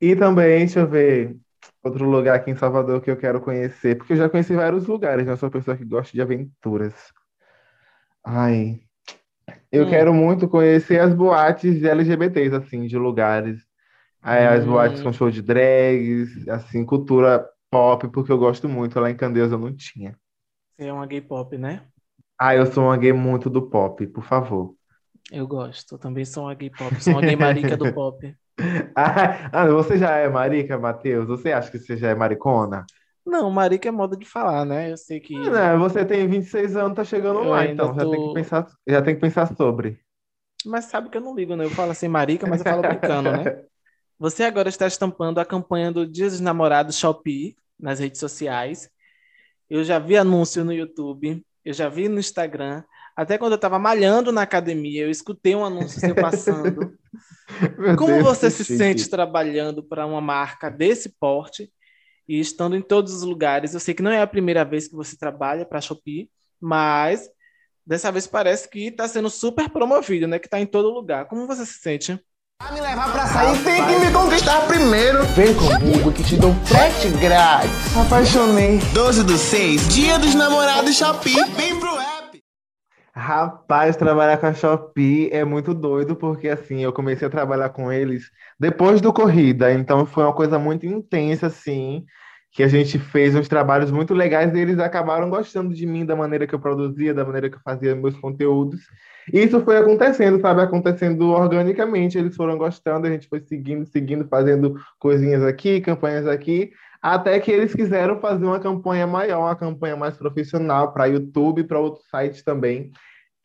E 0.00 0.16
também, 0.16 0.60
deixa 0.60 0.80
eu 0.80 0.88
ver, 0.88 1.36
outro 1.84 2.08
lugar 2.10 2.36
aqui 2.36 2.50
em 2.50 2.56
Salvador 2.56 3.02
que 3.02 3.10
eu 3.10 3.16
quero 3.18 3.40
conhecer, 3.42 3.96
porque 3.98 4.14
eu 4.14 4.18
já 4.18 4.30
conheci 4.30 4.54
vários 4.54 4.86
lugares, 4.86 5.26
né? 5.26 5.32
Eu 5.32 5.36
sou 5.36 5.48
uma 5.48 5.52
pessoa 5.52 5.76
que 5.76 5.84
gosta 5.84 6.12
de 6.12 6.22
aventuras. 6.22 6.94
Ai, 8.24 8.80
eu 9.72 9.86
Hum. 9.86 9.88
quero 9.88 10.14
muito 10.14 10.48
conhecer 10.48 11.00
as 11.00 11.14
boates 11.14 11.78
de 11.80 11.88
LGBTs, 11.88 12.54
assim, 12.56 12.86
de 12.86 12.98
lugares. 12.98 13.60
Aí, 14.22 14.46
as 14.46 14.64
boates 14.66 15.02
Hum. 15.02 15.02
com 15.02 15.12
show 15.12 15.30
de 15.30 15.42
drags, 15.42 16.48
assim, 16.48 16.84
cultura 16.86 17.48
pop, 17.70 18.08
porque 18.10 18.32
eu 18.32 18.38
gosto 18.38 18.68
muito. 18.68 19.00
Lá 19.00 19.10
em 19.10 19.16
Candeias 19.16 19.52
eu 19.52 19.58
não 19.58 19.74
tinha. 19.76 20.18
Você 20.76 20.86
é 20.86 20.92
uma 20.92 21.06
gay 21.06 21.20
pop, 21.20 21.56
né? 21.58 21.86
Ah, 22.38 22.54
eu 22.54 22.66
sou 22.66 22.84
uma 22.84 22.96
gay 22.96 23.12
muito 23.12 23.48
do 23.50 23.68
pop, 23.70 24.04
por 24.08 24.24
favor. 24.24 24.76
Eu 25.30 25.46
gosto. 25.46 25.94
Eu 25.94 25.98
também 25.98 26.24
sou 26.24 26.44
uma 26.44 26.54
gay 26.54 26.70
pop. 26.70 27.02
Sou 27.02 27.14
uma 27.14 27.22
gay 27.22 27.36
marica 27.36 27.76
do 27.76 27.86
pop. 27.94 28.34
Ah, 28.94 29.50
ah, 29.52 29.66
você 29.68 29.96
já 29.98 30.16
é 30.16 30.28
marica, 30.28 30.78
Matheus? 30.78 31.26
Você 31.28 31.52
acha 31.52 31.70
que 31.70 31.78
você 31.78 31.96
já 31.96 32.08
é 32.10 32.14
maricona? 32.14 32.84
Não, 33.24 33.50
marica 33.50 33.88
é 33.88 33.92
moda 33.92 34.16
de 34.16 34.24
falar, 34.24 34.64
né? 34.64 34.90
Eu 34.90 34.96
sei 34.96 35.20
que 35.20 35.34
Ah, 35.34 35.50
não, 35.76 35.78
você 35.78 36.04
tem 36.04 36.26
26 36.28 36.76
anos, 36.76 36.96
tá 36.96 37.04
chegando 37.04 37.40
Eu 37.40 37.50
lá, 37.50 37.64
então 37.66 37.94
já 37.94 38.00
tem 38.06 38.20
que 38.20 38.28
tô- 38.28 38.32
pensar, 38.32 38.66
já 38.86 39.02
tem 39.02 39.14
que 39.14 39.20
pensar 39.20 39.54
sobre. 39.56 40.00
Mas 40.64 40.86
sabe 40.86 41.08
que 41.08 41.16
eu 41.16 41.20
não 41.20 41.34
ligo, 41.34 41.54
né? 41.56 41.64
Eu 41.64 41.70
falo 41.70 41.92
assim, 41.92 42.08
marica, 42.08 42.46
mas 42.46 42.60
eu 42.60 42.66
falo 42.66 42.82
brincando, 42.82 43.32
né? 43.32 43.52
Você 44.18 44.44
agora 44.44 44.68
está 44.68 44.86
estampando 44.86 45.40
a 45.40 45.44
campanha 45.46 45.92
do 45.92 46.06
Dia 46.06 46.26
dos 46.26 46.40
Namorados 46.40 46.96
Shopee 46.98 47.56
nas 47.78 48.00
redes 48.00 48.20
sociais. 48.20 48.90
Eu 49.70 49.84
já 49.84 49.98
vi 49.98 50.16
anúncio 50.16 50.64
no 50.64 50.72
YouTube, 50.72 51.44
eu 51.64 51.72
já 51.74 51.88
vi 51.88 52.08
no 52.08 52.18
Instagram. 52.20 52.84
Até 53.18 53.36
quando 53.36 53.50
eu 53.50 53.56
estava 53.56 53.80
malhando 53.80 54.30
na 54.30 54.42
academia, 54.42 55.02
eu 55.02 55.10
escutei 55.10 55.52
um 55.56 55.64
anúncio 55.64 55.98
seu 55.98 56.14
passando. 56.14 56.96
Como 57.98 58.12
Deus, 58.12 58.22
você 58.22 58.48
se 58.48 58.64
chique. 58.64 58.78
sente 58.78 59.10
trabalhando 59.10 59.82
para 59.82 60.06
uma 60.06 60.20
marca 60.20 60.70
desse 60.70 61.08
porte 61.18 61.68
e 62.28 62.38
estando 62.38 62.76
em 62.76 62.80
todos 62.80 63.12
os 63.12 63.24
lugares? 63.24 63.74
Eu 63.74 63.80
sei 63.80 63.92
que 63.92 64.04
não 64.04 64.12
é 64.12 64.22
a 64.22 64.26
primeira 64.26 64.64
vez 64.64 64.86
que 64.86 64.94
você 64.94 65.16
trabalha 65.18 65.66
para 65.66 65.78
a 65.78 65.80
Shopee, 65.80 66.30
mas 66.60 67.28
dessa 67.84 68.12
vez 68.12 68.24
parece 68.28 68.70
que 68.70 68.86
está 68.86 69.08
sendo 69.08 69.28
super 69.28 69.68
promovido, 69.68 70.28
né? 70.28 70.38
Que 70.38 70.46
está 70.46 70.60
em 70.60 70.66
todo 70.66 70.88
lugar. 70.88 71.26
Como 71.26 71.44
você 71.44 71.66
se 71.66 71.80
sente? 71.80 72.20
Pra 72.62 72.70
me 72.70 72.80
levar 72.80 73.10
pra 73.10 73.26
sair, 73.26 73.64
tem 73.64 73.84
que 73.84 73.98
me 73.98 74.12
conquistar 74.12 74.64
primeiro. 74.68 75.24
Vem 75.34 75.56
comigo 75.56 76.12
que 76.12 76.22
te 76.22 76.36
dou 76.36 76.54
frete 76.66 77.08
grátis. 77.20 77.96
Apaixonei. 77.96 78.78
12 78.94 79.24
do 79.24 79.36
6, 79.36 79.88
dia 79.88 80.20
dos 80.20 80.36
namorados 80.36 80.96
Shopee. 80.96 81.44
Vem 81.56 81.80
pro 81.80 81.98
app. 81.98 82.17
Rapaz, 83.18 83.96
trabalhar 83.96 84.38
com 84.38 84.46
a 84.46 84.54
Shopee 84.54 85.28
é 85.32 85.44
muito 85.44 85.74
doido, 85.74 86.14
porque 86.14 86.48
assim, 86.48 86.84
eu 86.84 86.92
comecei 86.92 87.26
a 87.26 87.30
trabalhar 87.30 87.68
com 87.70 87.90
eles 87.90 88.30
depois 88.60 89.00
do 89.00 89.12
corrida, 89.12 89.72
então 89.72 90.06
foi 90.06 90.22
uma 90.22 90.32
coisa 90.32 90.56
muito 90.56 90.86
intensa, 90.86 91.48
assim, 91.48 92.06
que 92.52 92.62
a 92.62 92.68
gente 92.68 92.96
fez 92.96 93.34
uns 93.34 93.48
trabalhos 93.48 93.90
muito 93.90 94.14
legais 94.14 94.54
e 94.54 94.60
eles 94.60 94.78
acabaram 94.78 95.28
gostando 95.28 95.74
de 95.74 95.84
mim, 95.84 96.06
da 96.06 96.14
maneira 96.14 96.46
que 96.46 96.54
eu 96.54 96.60
produzia, 96.60 97.12
da 97.12 97.24
maneira 97.24 97.50
que 97.50 97.56
eu 97.56 97.60
fazia 97.60 97.92
meus 97.96 98.16
conteúdos. 98.16 98.82
E 99.32 99.40
isso 99.42 99.60
foi 99.64 99.76
acontecendo, 99.76 100.40
sabe? 100.40 100.62
Acontecendo 100.62 101.30
organicamente, 101.30 102.16
eles 102.16 102.36
foram 102.36 102.56
gostando, 102.56 103.08
a 103.08 103.10
gente 103.10 103.26
foi 103.28 103.40
seguindo, 103.40 103.84
seguindo, 103.84 104.28
fazendo 104.28 104.76
coisinhas 104.96 105.42
aqui, 105.42 105.80
campanhas 105.80 106.28
aqui, 106.28 106.70
até 107.02 107.40
que 107.40 107.50
eles 107.50 107.74
quiseram 107.74 108.20
fazer 108.20 108.44
uma 108.44 108.60
campanha 108.60 109.08
maior, 109.08 109.40
uma 109.40 109.56
campanha 109.56 109.96
mais 109.96 110.16
profissional 110.16 110.92
para 110.92 111.06
YouTube, 111.06 111.64
para 111.64 111.80
outros 111.80 112.06
sites 112.08 112.44
também 112.44 112.92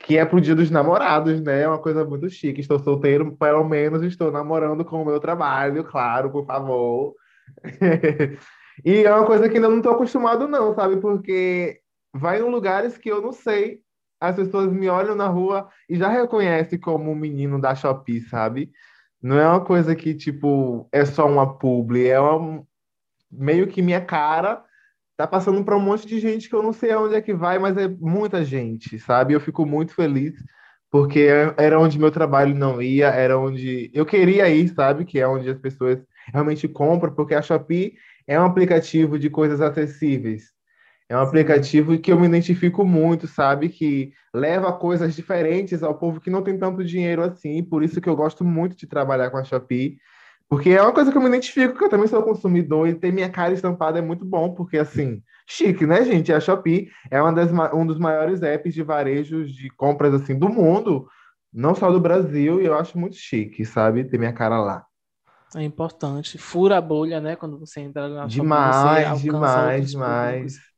que 0.03 0.17
é 0.17 0.25
pro 0.25 0.41
Dia 0.41 0.53
dos 0.53 0.69
Namorados, 0.69 1.41
né? 1.41 1.61
É 1.61 1.67
uma 1.67 1.79
coisa 1.79 2.03
muito 2.03 2.29
chique. 2.29 2.59
Estou 2.59 2.77
solteiro, 2.77 3.35
pelo 3.37 3.63
menos 3.63 4.03
estou 4.03 4.29
namorando 4.31 4.83
com 4.83 5.01
o 5.01 5.05
meu 5.05 5.19
trabalho, 5.19 5.83
claro, 5.85 6.29
por 6.29 6.45
favor. 6.45 7.15
E 8.83 9.03
é 9.03 9.13
uma 9.13 9.23
coisa 9.23 9.47
que 9.47 9.57
ainda 9.57 9.69
não 9.69 9.77
estou 9.77 9.93
acostumado, 9.93 10.47
não, 10.47 10.73
sabe? 10.73 10.97
Porque 10.97 11.79
vai 12.11 12.39
em 12.39 12.49
lugares 12.49 12.97
que 12.97 13.07
eu 13.07 13.21
não 13.21 13.31
sei. 13.31 13.81
As 14.19 14.35
pessoas 14.35 14.73
me 14.73 14.89
olham 14.89 15.13
na 15.13 15.27
rua 15.27 15.69
e 15.87 15.95
já 15.95 16.07
reconhecem 16.07 16.79
como 16.79 17.11
um 17.11 17.15
menino 17.15 17.61
da 17.61 17.75
Shopee, 17.75 18.21
sabe? 18.21 18.71
Não 19.21 19.37
é 19.37 19.47
uma 19.47 19.63
coisa 19.63 19.95
que, 19.95 20.15
tipo, 20.15 20.89
é 20.91 21.05
só 21.05 21.27
uma 21.27 21.55
publi, 21.59 22.07
é 22.07 22.19
uma... 22.19 22.65
meio 23.31 23.67
que 23.67 23.79
minha 23.79 24.01
cara 24.01 24.63
tá 25.17 25.27
passando 25.27 25.63
para 25.63 25.77
um 25.77 25.79
monte 25.79 26.07
de 26.07 26.19
gente 26.19 26.49
que 26.49 26.55
eu 26.55 26.63
não 26.63 26.73
sei 26.73 26.91
aonde 26.91 27.15
é 27.15 27.21
que 27.21 27.33
vai, 27.33 27.59
mas 27.59 27.77
é 27.77 27.87
muita 27.87 28.43
gente, 28.43 28.99
sabe? 28.99 29.33
Eu 29.33 29.39
fico 29.39 29.65
muito 29.65 29.93
feliz 29.93 30.33
porque 30.93 31.27
era 31.57 31.79
onde 31.79 31.97
meu 31.97 32.11
trabalho 32.11 32.53
não 32.53 32.79
ia, 32.79 33.07
era 33.07 33.35
onde 33.35 33.89
eu 33.95 34.05
queria 34.05 34.47
ir, 34.49 34.69
sabe? 34.69 35.05
Que 35.05 35.19
é 35.19 35.27
onde 35.27 35.49
as 35.49 35.57
pessoas 35.57 35.99
realmente 36.31 36.67
compram, 36.67 37.11
porque 37.15 37.33
a 37.33 37.41
Shopee 37.41 37.95
é 38.27 38.39
um 38.39 38.45
aplicativo 38.45 39.17
de 39.17 39.27
coisas 39.27 39.59
acessíveis. 39.59 40.53
É 41.09 41.17
um 41.17 41.21
aplicativo 41.21 41.97
que 41.97 42.11
eu 42.11 42.19
me 42.19 42.27
identifico 42.27 42.85
muito, 42.85 43.27
sabe? 43.27 43.69
Que 43.69 44.13
leva 44.33 44.71
coisas 44.71 45.15
diferentes 45.15 45.81
ao 45.81 45.97
povo 45.97 46.21
que 46.21 46.29
não 46.29 46.43
tem 46.43 46.59
tanto 46.59 46.83
dinheiro 46.83 47.23
assim. 47.23 47.63
Por 47.63 47.83
isso 47.83 47.99
que 47.99 48.07
eu 48.07 48.15
gosto 48.15 48.45
muito 48.45 48.75
de 48.75 48.85
trabalhar 48.85 49.31
com 49.31 49.37
a 49.37 49.43
Shopee. 49.43 49.97
Porque 50.53 50.69
é 50.69 50.79
uma 50.83 50.93
coisa 50.93 51.11
que 51.11 51.17
eu 51.17 51.21
me 51.21 51.27
identifico, 51.29 51.75
que 51.75 51.83
eu 51.83 51.89
também 51.89 52.05
sou 52.07 52.21
consumidor 52.21 52.87
e 52.87 52.93
ter 52.93 53.11
minha 53.11 53.27
cara 53.27 53.55
estampada 53.55 53.97
é 53.97 54.03
muito 54.03 54.23
bom, 54.23 54.53
porque 54.53 54.77
assim, 54.77 55.19
chique, 55.47 55.83
né, 55.83 56.05
gente? 56.05 56.31
A 56.31 56.39
Shopee 56.39 56.91
é 57.09 57.19
uma 57.19 57.33
das, 57.33 57.49
um 57.73 57.83
dos 57.83 57.97
maiores 57.97 58.43
apps 58.43 58.71
de 58.71 58.83
varejos 58.83 59.51
de 59.51 59.67
compras 59.71 60.13
assim 60.13 60.37
do 60.37 60.47
mundo, 60.47 61.07
não 61.51 61.73
só 61.73 61.91
do 61.91 61.99
Brasil, 61.99 62.61
e 62.61 62.65
eu 62.65 62.75
acho 62.75 62.99
muito 62.99 63.15
chique, 63.15 63.65
sabe? 63.65 64.03
Ter 64.03 64.19
minha 64.19 64.31
cara 64.31 64.61
lá. 64.61 64.85
É 65.55 65.63
importante. 65.63 66.37
Fura 66.37 66.77
a 66.77 66.81
bolha, 66.81 67.19
né? 67.19 67.35
Quando 67.35 67.57
você 67.57 67.79
entra 67.81 68.07
na 68.07 68.29
Shopee, 68.29 68.35
Demais, 68.35 69.07
alcança 69.07 69.23
demais, 69.23 69.89
demais. 69.89 70.53
públicos. 70.53 70.73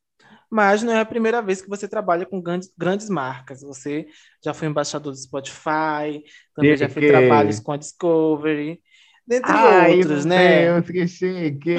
Mas 0.49 0.83
não 0.83 0.93
é 0.93 1.01
a 1.01 1.05
primeira 1.05 1.41
vez 1.41 1.61
que 1.61 1.67
você 1.67 1.85
trabalha 1.85 2.25
com 2.25 2.41
grandes, 2.41 2.71
grandes 2.77 3.09
marcas. 3.09 3.61
Você 3.61 4.07
já 4.41 4.53
foi 4.53 4.69
embaixador 4.69 5.11
do 5.11 5.19
Spotify, 5.19 6.23
também 6.55 6.77
já 6.77 6.87
fez 6.87 7.07
trabalhos 7.07 7.59
com 7.59 7.73
a 7.73 7.77
Discovery, 7.77 8.81
dentre 9.27 9.51
Ai, 9.51 9.97
outros, 9.97 10.25
meu 10.25 10.37
né? 10.37 10.65
Deus, 10.65 10.87
que 10.89 11.07
chique! 11.07 11.75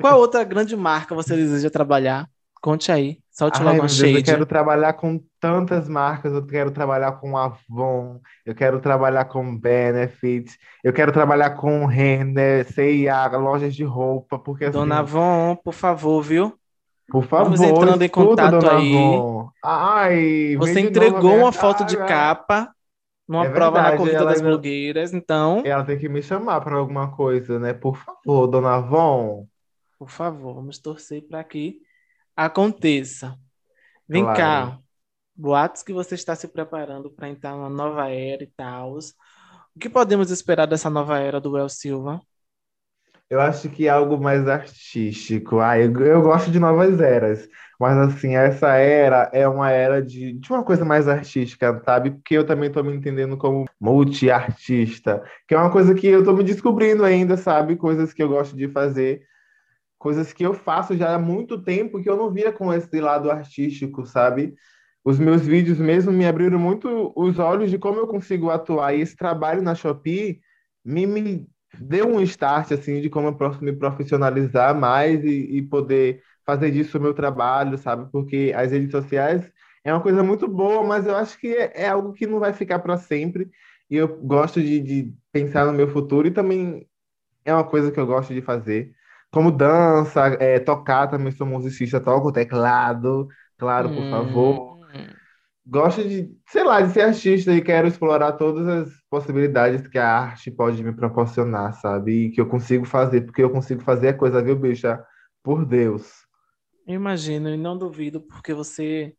Qual 0.00 0.18
outra 0.18 0.44
grande 0.44 0.76
marca 0.76 1.14
você 1.14 1.36
deseja 1.36 1.70
trabalhar? 1.70 2.28
Conte 2.60 2.92
aí. 2.92 3.18
Solte 3.30 3.58
Ai, 3.58 3.64
logo 3.64 3.76
uma 3.78 3.86
Deus, 3.86 3.98
eu 4.00 4.08
shade. 4.10 4.22
quero 4.22 4.46
trabalhar 4.46 4.92
com 4.92 5.20
tantas 5.40 5.88
marcas. 5.88 6.32
Eu 6.32 6.46
quero 6.46 6.70
trabalhar 6.70 7.12
com 7.12 7.36
Avon, 7.36 8.20
eu 8.46 8.54
quero 8.54 8.78
trabalhar 8.80 9.24
com 9.24 9.58
Benefit, 9.58 10.56
eu 10.84 10.92
quero 10.92 11.10
trabalhar 11.12 11.50
com 11.50 11.86
Renner, 11.86 12.64
C&A, 12.72 13.26
lojas 13.36 13.74
de 13.74 13.84
roupa, 13.84 14.38
porque 14.38 14.66
assim, 14.66 14.78
Dona 14.78 14.98
Avon, 15.00 15.56
por 15.56 15.72
favor, 15.72 16.22
viu? 16.22 16.54
por 17.10 17.24
favor, 17.24 17.44
vamos 17.56 17.60
entrando 17.60 18.02
em 18.02 18.08
contato 18.08 18.68
aí. 18.70 18.94
Avon. 18.94 19.48
Ai, 19.64 20.56
Você 20.56 20.80
entregou 20.80 21.36
uma 21.38 21.52
foto 21.52 21.84
de 21.84 21.96
capa 21.96 22.70
numa 23.28 23.46
É 23.46 23.50
prova 23.50 23.76
na 23.78 23.82
verdade, 23.90 23.96
corrida 23.98 24.16
ela 24.18 24.26
das 24.30 24.38
ainda- 24.38 24.48
blogueiras. 24.50 25.12
Então, 25.14 25.62
Ela 25.64 25.84
tem 25.84 25.98
que 25.98 26.08
me 26.08 26.22
chamar 26.22 26.60
para 26.60 26.76
alguma 26.76 27.14
coisa, 27.14 27.58
né? 27.58 27.72
Por 27.72 27.96
favor, 27.96 28.46
dona 28.46 28.76
Avon. 28.76 29.46
por 29.98 30.10
favor, 30.10 30.54
vamos 30.54 30.78
torcer 30.78 31.22
para 31.28 31.42
que 31.44 31.80
aconteça. 32.36 33.36
Vem 34.08 34.24
Claro. 34.24 34.36
cá, 34.38 34.78
boatos 35.34 35.82
que 35.82 35.92
você 35.92 36.14
está 36.16 36.34
se 36.34 36.48
preparando 36.48 37.10
para 37.10 37.28
entrar 37.28 37.52
numa 37.52 37.70
nova 37.70 38.08
era 38.10 38.42
e 38.42 38.48
tal. 38.56 38.96
O 39.74 39.78
que 39.78 39.88
podemos 39.88 40.30
esperar 40.30 40.66
dessa 40.66 40.90
nova 40.90 41.18
era 41.18 41.40
do 41.40 41.56
El 41.56 41.68
Silva? 41.68 42.20
Eu 43.32 43.40
acho 43.40 43.70
que 43.70 43.86
é 43.86 43.88
algo 43.88 44.22
mais 44.22 44.46
artístico. 44.46 45.58
Ah, 45.58 45.78
eu, 45.78 45.90
eu 46.04 46.20
gosto 46.20 46.50
de 46.50 46.58
novas 46.58 47.00
eras, 47.00 47.48
mas 47.80 47.96
assim, 47.96 48.36
essa 48.36 48.74
era 48.76 49.30
é 49.32 49.48
uma 49.48 49.70
era 49.70 50.02
de, 50.02 50.34
de 50.34 50.50
uma 50.52 50.62
coisa 50.62 50.84
mais 50.84 51.08
artística, 51.08 51.80
sabe? 51.82 52.10
Porque 52.10 52.36
eu 52.36 52.44
também 52.44 52.68
estou 52.68 52.84
me 52.84 52.94
entendendo 52.94 53.38
como 53.38 53.64
multi-artista, 53.80 55.24
que 55.48 55.54
é 55.54 55.58
uma 55.58 55.70
coisa 55.70 55.94
que 55.94 56.06
eu 56.08 56.18
estou 56.18 56.36
me 56.36 56.44
descobrindo 56.44 57.06
ainda, 57.06 57.38
sabe? 57.38 57.74
Coisas 57.76 58.12
que 58.12 58.22
eu 58.22 58.28
gosto 58.28 58.54
de 58.54 58.68
fazer, 58.68 59.22
coisas 59.98 60.30
que 60.30 60.44
eu 60.44 60.52
faço 60.52 60.94
já 60.94 61.14
há 61.14 61.18
muito 61.18 61.56
tempo 61.62 62.02
que 62.02 62.10
eu 62.10 62.18
não 62.18 62.30
via 62.30 62.52
com 62.52 62.70
esse 62.70 63.00
lado 63.00 63.30
artístico, 63.30 64.04
sabe? 64.04 64.54
Os 65.02 65.18
meus 65.18 65.40
vídeos 65.40 65.78
mesmo 65.78 66.12
me 66.12 66.26
abriram 66.26 66.58
muito 66.58 67.14
os 67.16 67.38
olhos 67.38 67.70
de 67.70 67.78
como 67.78 67.98
eu 67.98 68.06
consigo 68.06 68.50
atuar, 68.50 68.94
e 68.94 69.00
esse 69.00 69.16
trabalho 69.16 69.62
na 69.62 69.74
Shopee 69.74 70.38
me, 70.84 71.06
me 71.06 71.48
deu 71.78 72.06
um 72.08 72.20
start 72.22 72.72
assim 72.72 73.00
de 73.00 73.10
como 73.10 73.28
eu 73.28 73.34
posso 73.36 73.62
me 73.64 73.72
profissionalizar 73.72 74.74
mais 74.78 75.22
e, 75.24 75.58
e 75.58 75.62
poder 75.62 76.22
fazer 76.44 76.70
disso 76.70 76.98
o 76.98 77.00
meu 77.00 77.14
trabalho, 77.14 77.78
sabe? 77.78 78.10
Porque 78.10 78.52
as 78.56 78.70
redes 78.72 78.90
sociais 78.90 79.50
é 79.84 79.92
uma 79.92 80.02
coisa 80.02 80.22
muito 80.22 80.48
boa, 80.48 80.82
mas 80.84 81.06
eu 81.06 81.16
acho 81.16 81.38
que 81.38 81.48
é, 81.54 81.72
é 81.84 81.88
algo 81.88 82.12
que 82.12 82.26
não 82.26 82.38
vai 82.40 82.52
ficar 82.52 82.78
para 82.80 82.96
sempre. 82.98 83.50
E 83.90 83.96
eu 83.96 84.08
gosto 84.22 84.60
de, 84.60 84.80
de 84.80 85.14
pensar 85.32 85.66
no 85.66 85.72
meu 85.72 85.88
futuro 85.88 86.26
e 86.28 86.30
também 86.30 86.86
é 87.44 87.52
uma 87.54 87.64
coisa 87.64 87.90
que 87.92 87.98
eu 88.00 88.06
gosto 88.06 88.34
de 88.34 88.42
fazer. 88.42 88.92
Como 89.30 89.50
dança, 89.50 90.26
é, 90.40 90.58
tocar 90.60 91.08
também 91.08 91.32
sou 91.32 91.46
musicista, 91.46 92.00
toco 92.00 92.32
teclado, 92.32 93.28
claro, 93.58 93.90
por 93.92 94.06
Hum, 94.06 94.08
favor. 94.08 94.71
Gosto 95.64 96.02
de, 96.02 96.28
sei 96.48 96.64
lá, 96.64 96.80
de 96.80 96.92
ser 96.92 97.02
artista 97.02 97.52
e 97.52 97.62
quero 97.62 97.86
explorar 97.86 98.32
todas 98.32 98.66
as 98.66 98.92
possibilidades 99.08 99.86
que 99.86 99.98
a 99.98 100.08
arte 100.08 100.50
pode 100.50 100.82
me 100.82 100.92
proporcionar, 100.92 101.74
sabe? 101.74 102.26
E 102.26 102.30
que 102.30 102.40
eu 102.40 102.48
consigo 102.48 102.84
fazer, 102.84 103.22
porque 103.22 103.42
eu 103.42 103.50
consigo 103.50 103.80
fazer 103.82 104.08
a 104.08 104.14
coisa, 104.14 104.42
viu, 104.42 104.56
bicha? 104.56 105.02
Por 105.42 105.64
Deus. 105.64 106.10
Eu 106.86 106.94
imagino 106.94 107.48
e 107.48 107.56
não 107.56 107.78
duvido, 107.78 108.20
porque 108.20 108.52
você 108.52 109.14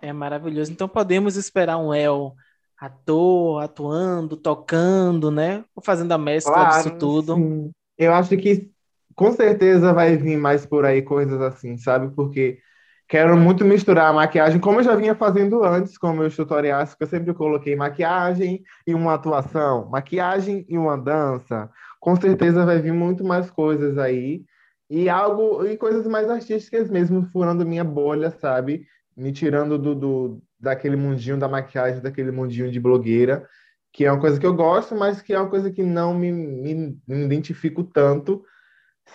é 0.00 0.12
maravilhoso. 0.12 0.72
Então 0.72 0.88
podemos 0.88 1.36
esperar 1.36 1.76
um 1.78 1.92
El 1.92 2.34
ator, 2.78 3.62
atuando, 3.62 4.36
tocando, 4.36 5.30
né? 5.30 5.64
Ou 5.74 5.82
Fazendo 5.82 6.12
a 6.12 6.18
mescla 6.18 6.64
disso 6.66 6.90
tudo. 6.98 7.34
sim. 7.34 7.70
Eu 7.96 8.14
acho 8.14 8.36
que 8.36 8.70
com 9.14 9.32
certeza 9.32 9.92
vai 9.92 10.16
vir 10.16 10.36
mais 10.38 10.64
por 10.64 10.84
aí 10.84 11.02
coisas 11.02 11.40
assim, 11.40 11.76
sabe? 11.76 12.14
Porque 12.14 12.60
quero 13.08 13.36
muito 13.38 13.64
misturar 13.64 14.10
a 14.10 14.12
maquiagem, 14.12 14.60
como 14.60 14.80
eu 14.80 14.84
já 14.84 14.94
vinha 14.94 15.14
fazendo 15.14 15.64
antes 15.64 15.96
com 15.96 16.12
meus 16.12 16.36
tutoriais, 16.36 16.94
que 16.94 17.02
eu 17.02 17.08
sempre 17.08 17.32
coloquei 17.32 17.74
maquiagem 17.74 18.62
e 18.86 18.94
uma 18.94 19.14
atuação, 19.14 19.88
maquiagem 19.88 20.66
e 20.68 20.76
uma 20.76 20.96
dança. 20.96 21.70
Com 21.98 22.14
certeza 22.14 22.66
vai 22.66 22.80
vir 22.80 22.92
muito 22.92 23.24
mais 23.24 23.50
coisas 23.50 23.96
aí. 23.96 24.44
E 24.90 25.08
algo, 25.08 25.66
e 25.66 25.76
coisas 25.76 26.06
mais 26.06 26.30
artísticas 26.30 26.90
mesmo, 26.90 27.22
furando 27.32 27.66
minha 27.66 27.84
bolha, 27.84 28.30
sabe? 28.30 28.86
Me 29.16 29.32
tirando 29.32 29.78
do, 29.78 29.94
do, 29.94 30.42
daquele 30.60 30.96
mundinho 30.96 31.38
da 31.38 31.48
maquiagem, 31.48 32.02
daquele 32.02 32.30
mundinho 32.30 32.70
de 32.70 32.80
blogueira, 32.80 33.46
que 33.92 34.04
é 34.04 34.12
uma 34.12 34.20
coisa 34.20 34.38
que 34.38 34.46
eu 34.46 34.54
gosto, 34.54 34.94
mas 34.94 35.20
que 35.20 35.32
é 35.32 35.38
uma 35.38 35.48
coisa 35.50 35.70
que 35.70 35.82
não 35.82 36.14
me, 36.14 36.30
me, 36.30 36.98
me 37.06 37.24
identifico 37.24 37.82
tanto, 37.84 38.42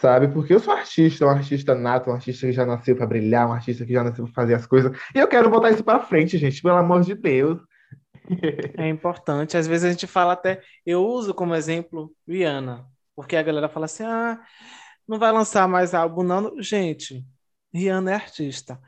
sabe? 0.02 0.28
Porque 0.28 0.54
eu 0.54 0.60
sou 0.60 0.74
artista, 0.74 1.26
um 1.26 1.30
artista 1.30 1.76
nato, 1.76 2.10
um 2.10 2.14
artista 2.14 2.48
que 2.48 2.54
já 2.54 2.66
nasceu 2.66 2.96
para 2.96 3.06
brilhar, 3.06 3.48
um 3.48 3.54
artista 3.54 3.86
que 3.86 3.94
já 3.94 4.04
nasceu 4.04 4.26
para 4.26 4.34
fazer 4.34 4.54
as 4.56 4.66
coisas. 4.66 4.92
E 5.16 5.20
eu 5.20 5.28
quero 5.28 5.50
botar 5.50 5.72
isso 5.72 5.84
para 5.84 6.00
frente, 6.00 6.38
gente, 6.38 6.62
pelo 6.62 6.76
amor 6.76 7.02
de 7.02 7.16
Deus. 7.16 7.60
É 8.78 8.88
importante. 8.88 9.58
Às 9.58 9.68
vezes 9.68 9.84
a 9.84 9.92
gente 9.92 10.08
fala 10.08 10.32
até, 10.32 10.62
eu 10.86 11.06
uso 11.06 11.34
como 11.34 11.54
exemplo 11.54 12.16
Rihanna, 12.26 12.86
porque 13.14 13.36
a 13.36 13.44
galera 13.44 13.68
fala 13.68 13.86
assim: 13.86 14.04
ah, 14.04 14.40
não 15.06 15.20
vai 15.20 15.32
lançar 15.32 15.68
mais 15.68 15.94
álbum, 15.94 16.24
não. 16.24 16.62
Gente, 16.62 17.26
Rihanna 17.74 18.12
é 18.12 18.16
artista. 18.16 18.80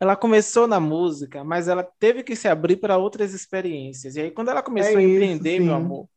Ela 0.00 0.16
começou 0.16 0.66
na 0.66 0.78
música, 0.78 1.42
mas 1.42 1.66
ela 1.66 1.86
teve 1.98 2.22
que 2.22 2.36
se 2.36 2.48
abrir 2.48 2.76
para 2.76 2.96
outras 2.96 3.34
experiências. 3.34 4.16
E 4.16 4.20
aí, 4.20 4.30
quando 4.30 4.50
ela 4.50 4.62
começou 4.62 4.94
É 4.94 4.96
a 4.96 5.02
empreender, 5.02 5.60
meu 5.60 5.74
amor, 5.74 6.08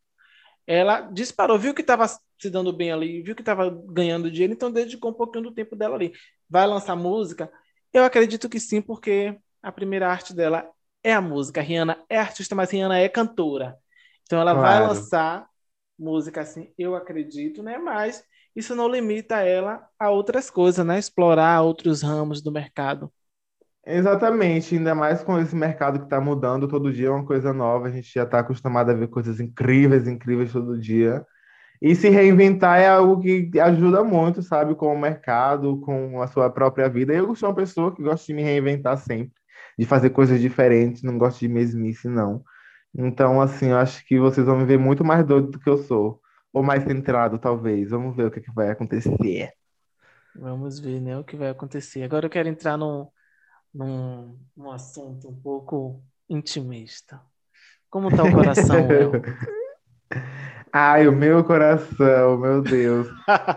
ela 0.68 1.02
disparou, 1.02 1.58
viu 1.58 1.74
que 1.74 1.82
estava 1.82 2.06
se 2.42 2.50
dando 2.50 2.74
bem 2.74 2.92
ali, 2.92 3.22
viu 3.22 3.36
que 3.36 3.42
estava 3.42 3.70
ganhando 3.70 4.32
dinheiro, 4.32 4.54
então 4.54 4.72
dedicou 4.72 5.12
um 5.12 5.14
pouquinho 5.14 5.46
do 5.46 5.52
tempo 5.54 5.76
dela 5.76 5.96
ali. 5.96 6.14
Vai 6.50 6.68
lançar 6.68 6.96
música? 6.96 7.52
Eu 7.94 8.04
acredito 8.04 8.50
que 8.50 8.60
sim, 8.60 8.82
porque 8.82 9.38
a 9.62 9.72
primeira 9.72 10.10
arte 10.10 10.34
dela 10.34 10.70
é 11.04 11.14
a 11.14 11.22
música. 11.22 11.60
A 11.62 11.64
Rihanna 11.64 12.04
é 12.10 12.18
artista, 12.18 12.56
mas 12.56 12.72
Rihanna 12.72 12.98
é 13.00 13.10
cantora. 13.10 13.78
Então 14.24 14.40
ela 14.40 14.54
vai 14.54 14.80
Claro. 14.80 14.80
lançar 14.80 15.48
música 15.98 16.42
assim, 16.42 16.74
eu 16.78 16.96
acredito, 16.96 17.62
né? 17.64 17.78
Mas 17.78 18.24
isso 18.56 18.76
não 18.76 18.88
limita 18.90 19.42
ela 19.42 19.88
a 20.00 20.10
outras 20.10 20.50
coisas, 20.50 20.86
né? 20.86 20.98
Explorar 21.00 21.62
outros 21.64 22.02
ramos 22.02 22.42
do 22.42 22.52
mercado. 22.52 23.12
Exatamente, 23.86 24.76
ainda 24.76 24.94
mais 24.94 25.24
com 25.24 25.40
esse 25.40 25.56
mercado 25.56 25.98
que 26.00 26.06
está 26.06 26.22
mudando 26.22 26.68
todo 26.68 26.94
dia, 26.94 27.08
é 27.08 27.10
uma 27.10 27.26
coisa 27.26 27.52
nova, 27.52 27.88
a 27.88 27.92
gente 27.92 28.12
já 28.14 28.24
está 28.24 28.40
acostumado 28.40 28.92
a 28.92 28.94
ver 28.94 29.08
coisas 29.10 29.40
incríveis, 29.40 30.08
incríveis 30.08 30.52
todo 30.54 30.80
dia. 30.80 31.26
E 31.82 31.96
se 31.96 32.10
reinventar 32.10 32.80
é 32.80 32.88
algo 32.88 33.20
que 33.20 33.60
ajuda 33.60 34.04
muito, 34.04 34.44
sabe, 34.44 34.76
com 34.76 34.94
o 34.94 35.00
mercado, 35.00 35.80
com 35.82 36.22
a 36.22 36.28
sua 36.28 36.48
própria 36.50 36.88
vida. 36.88 37.12
Eu 37.12 37.34
sou 37.36 37.50
uma 37.50 37.56
pessoa 37.56 37.94
que 37.96 38.04
gosta 38.04 38.26
de 38.28 38.34
me 38.36 38.44
reinventar 38.44 38.98
sempre, 38.98 39.34
de 39.80 39.86
fazer 39.86 40.12
coisas 40.12 40.40
diferentes, 40.40 41.02
não 41.02 41.18
gosto 41.18 41.40
de 41.40 41.48
mesmice, 41.48 42.08
não. 42.08 42.44
Então, 42.94 43.42
assim, 43.42 43.70
eu 43.70 43.78
acho 43.78 44.06
que 44.06 44.20
vocês 44.20 44.46
vão 44.46 44.60
me 44.60 44.66
ver 44.66 44.78
muito 44.78 45.04
mais 45.04 45.26
doido 45.26 45.50
do 45.50 45.60
que 45.60 45.70
eu 45.70 45.78
sou, 45.80 46.22
ou 46.54 46.62
mais 46.62 46.84
centrado, 46.84 47.40
talvez. 47.40 47.90
Vamos 47.90 48.16
ver 48.16 48.28
o 48.28 48.32
que, 48.32 48.42
que 48.42 48.54
vai 48.54 48.70
acontecer. 48.70 49.52
Vamos 50.36 50.80
ver, 50.80 51.02
né, 51.02 51.18
o 51.18 51.24
que 51.24 51.36
vai 51.36 51.50
acontecer. 51.50 52.04
Agora 52.04 52.28
eu 52.28 52.30
quero 52.30 52.48
entrar 52.48 52.78
num, 52.78 53.08
num, 53.74 54.38
num 54.56 54.72
assunto 54.72 55.28
um 55.28 55.42
pouco 55.42 56.04
intimista. 56.30 57.20
Como 57.90 58.16
tá 58.16 58.24
o 58.24 58.32
coração, 58.32 58.88
El? 58.92 59.12
Ai, 60.74 61.08
o 61.08 61.12
meu 61.12 61.44
coração, 61.44 62.38
meu 62.38 62.62
Deus. 62.64 63.08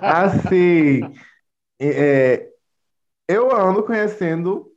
Assim, 0.05 1.13
é, 1.81 2.49
eu 3.29 3.53
ando 3.55 3.85
conhecendo 3.85 4.73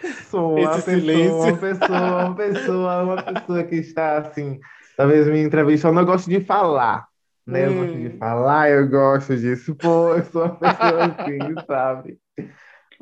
pessoa, 0.00 0.78
Esse 0.78 0.82
pessoa, 0.82 1.58
silêncio. 1.58 1.58
pessoa, 1.58 2.26
uma 2.26 2.34
pessoa, 2.36 3.02
uma 3.04 3.22
pessoa 3.22 3.64
que 3.64 3.76
está 3.76 4.18
assim, 4.18 4.58
talvez 4.96 5.26
me 5.28 5.40
entrevistando. 5.42 6.00
Eu 6.00 6.06
gosto 6.06 6.28
de 6.28 6.40
falar, 6.40 7.06
né? 7.46 7.66
Eu 7.68 7.74
gosto 7.74 7.98
de 7.98 8.10
Hum. 8.10 8.18
falar, 8.18 8.70
eu 8.70 8.88
gosto 8.88 9.36
disso. 9.36 9.74
Pô, 9.76 10.14
eu 10.16 10.24
sou 10.24 10.44
uma 10.44 10.56
pessoa 10.58 11.06
assim, 11.06 11.56
sabe? 11.66 12.18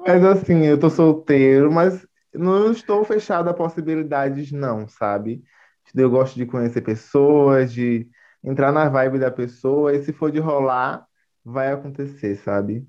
Mas 0.06 0.24
assim, 0.24 0.64
eu 0.66 0.78
tô 0.80 0.90
solteiro, 0.90 1.72
mas 1.72 2.06
não 2.34 2.72
estou 2.72 3.04
fechado 3.04 3.48
a 3.50 3.54
possibilidades, 3.54 4.52
não, 4.52 4.88
sabe? 4.88 5.42
Eu 5.94 6.10
gosto 6.10 6.36
de 6.36 6.46
conhecer 6.46 6.82
pessoas, 6.82 7.72
de 7.72 8.08
entrar 8.42 8.72
na 8.72 8.88
vibe 8.88 9.18
da 9.18 9.30
pessoa, 9.30 9.94
e 9.94 10.02
se 10.02 10.12
for 10.12 10.30
de 10.30 10.38
rolar, 10.38 11.06
vai 11.44 11.72
acontecer, 11.72 12.36
sabe? 12.36 12.86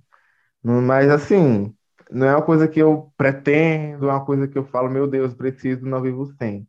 Mas 0.63 1.09
assim, 1.09 1.73
não 2.12 2.27
é 2.27 2.35
uma 2.35 2.41
coisa 2.45 2.67
que 2.67 2.79
eu 2.81 3.12
pretendo, 3.17 4.09
é 4.09 4.13
uma 4.13 4.25
coisa 4.25 4.47
que 4.47 4.57
eu 4.57 4.65
falo, 4.65 4.89
meu 4.89 5.07
Deus, 5.07 5.33
preciso, 5.33 5.85
não 5.85 6.01
vivo 6.01 6.25
sem. 6.38 6.67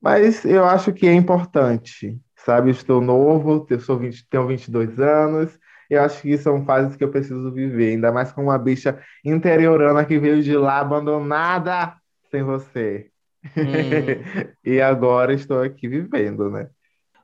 Mas 0.00 0.44
eu 0.44 0.64
acho 0.64 0.92
que 0.92 1.06
é 1.06 1.14
importante, 1.14 2.20
sabe? 2.36 2.70
Estou 2.70 3.00
novo, 3.00 3.66
eu 3.70 3.80
sou 3.80 3.98
20, 3.98 4.28
tenho 4.28 4.46
22 4.46 5.00
anos, 5.00 5.58
eu 5.90 6.02
acho 6.02 6.22
que 6.22 6.36
são 6.38 6.64
fases 6.64 6.96
que 6.96 7.04
eu 7.04 7.10
preciso 7.10 7.50
viver, 7.52 7.92
ainda 7.92 8.12
mais 8.12 8.30
com 8.32 8.44
uma 8.44 8.58
bicha 8.58 9.00
interiorana 9.24 10.04
que 10.04 10.18
veio 10.18 10.42
de 10.42 10.56
lá 10.56 10.80
abandonada 10.80 11.94
sem 12.30 12.42
você. 12.42 13.10
Hum. 13.56 14.56
E 14.64 14.80
agora 14.80 15.32
estou 15.32 15.62
aqui 15.62 15.88
vivendo, 15.88 16.50
né? 16.50 16.68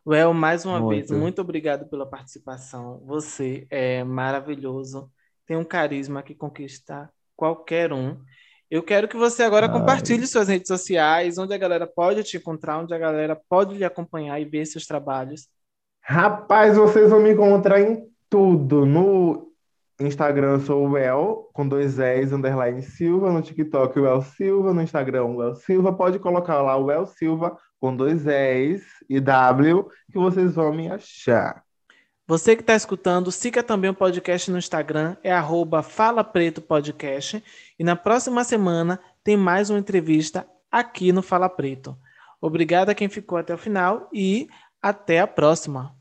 Well, 0.06 0.34
mais 0.34 0.64
uma 0.64 0.86
vez, 0.86 1.10
Muito. 1.10 1.14
muito 1.14 1.40
obrigado 1.40 1.88
pela 1.88 2.04
participação. 2.06 3.02
Você 3.06 3.66
é 3.70 4.04
maravilhoso, 4.04 5.10
tem 5.46 5.56
um 5.56 5.64
carisma 5.64 6.22
que 6.22 6.34
conquista 6.34 7.10
qualquer 7.34 7.92
um. 7.92 8.16
Eu 8.70 8.82
quero 8.82 9.08
que 9.08 9.16
você 9.16 9.42
agora 9.42 9.66
Ai. 9.66 9.72
compartilhe 9.72 10.26
suas 10.26 10.48
redes 10.48 10.68
sociais, 10.68 11.38
onde 11.38 11.54
a 11.54 11.58
galera 11.58 11.86
pode 11.86 12.22
te 12.22 12.36
encontrar, 12.36 12.78
onde 12.80 12.92
a 12.92 12.98
galera 12.98 13.38
pode 13.48 13.76
lhe 13.76 13.84
acompanhar 13.84 14.38
e 14.40 14.44
ver 14.44 14.66
seus 14.66 14.86
trabalhos. 14.86 15.48
Rapaz, 16.02 16.76
vocês 16.76 17.10
vão 17.10 17.20
me 17.20 17.32
encontrar 17.32 17.80
em 17.80 18.06
tudo, 18.28 18.84
no 18.84 19.53
Instagram 20.00 20.60
sou 20.60 20.88
o 20.88 20.96
El, 20.96 21.48
com 21.52 21.66
dois 21.66 21.98
E's, 21.98 22.32
underline 22.32 22.82
Silva. 22.82 23.32
No 23.32 23.42
TikTok 23.42 23.98
o 24.00 24.06
El 24.06 24.22
Silva. 24.22 24.74
No 24.74 24.82
Instagram 24.82 25.24
o 25.24 25.42
El 25.42 25.54
Silva. 25.54 25.92
Pode 25.92 26.18
colocar 26.18 26.60
lá 26.62 26.76
o 26.76 26.90
El 26.90 27.06
Silva 27.06 27.56
com 27.80 27.94
dois 27.94 28.26
E's 28.26 28.82
e 29.08 29.20
W 29.20 29.86
que 30.10 30.18
vocês 30.18 30.54
vão 30.54 30.72
me 30.72 30.90
achar. 30.90 31.62
Você 32.26 32.56
que 32.56 32.62
está 32.62 32.74
escutando, 32.74 33.30
siga 33.30 33.62
também 33.62 33.90
o 33.90 33.94
podcast 33.94 34.50
no 34.50 34.56
Instagram, 34.56 35.14
é 35.22 35.30
arroba 35.30 35.82
Fala 35.82 36.24
Preto 36.24 36.62
Podcast. 36.62 37.44
E 37.78 37.84
na 37.84 37.94
próxima 37.94 38.42
semana 38.42 38.98
tem 39.22 39.36
mais 39.36 39.68
uma 39.68 39.78
entrevista 39.78 40.48
aqui 40.72 41.12
no 41.12 41.20
Fala 41.22 41.50
Preto. 41.50 41.94
Obrigado 42.40 42.88
a 42.88 42.94
quem 42.94 43.10
ficou 43.10 43.36
até 43.36 43.54
o 43.54 43.58
final 43.58 44.08
e 44.12 44.48
até 44.80 45.20
a 45.20 45.26
próxima. 45.26 45.94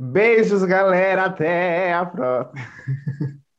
Beijos, 0.00 0.64
galera. 0.64 1.26
Até 1.26 1.92
a 1.92 2.04
próxima. 2.06 2.54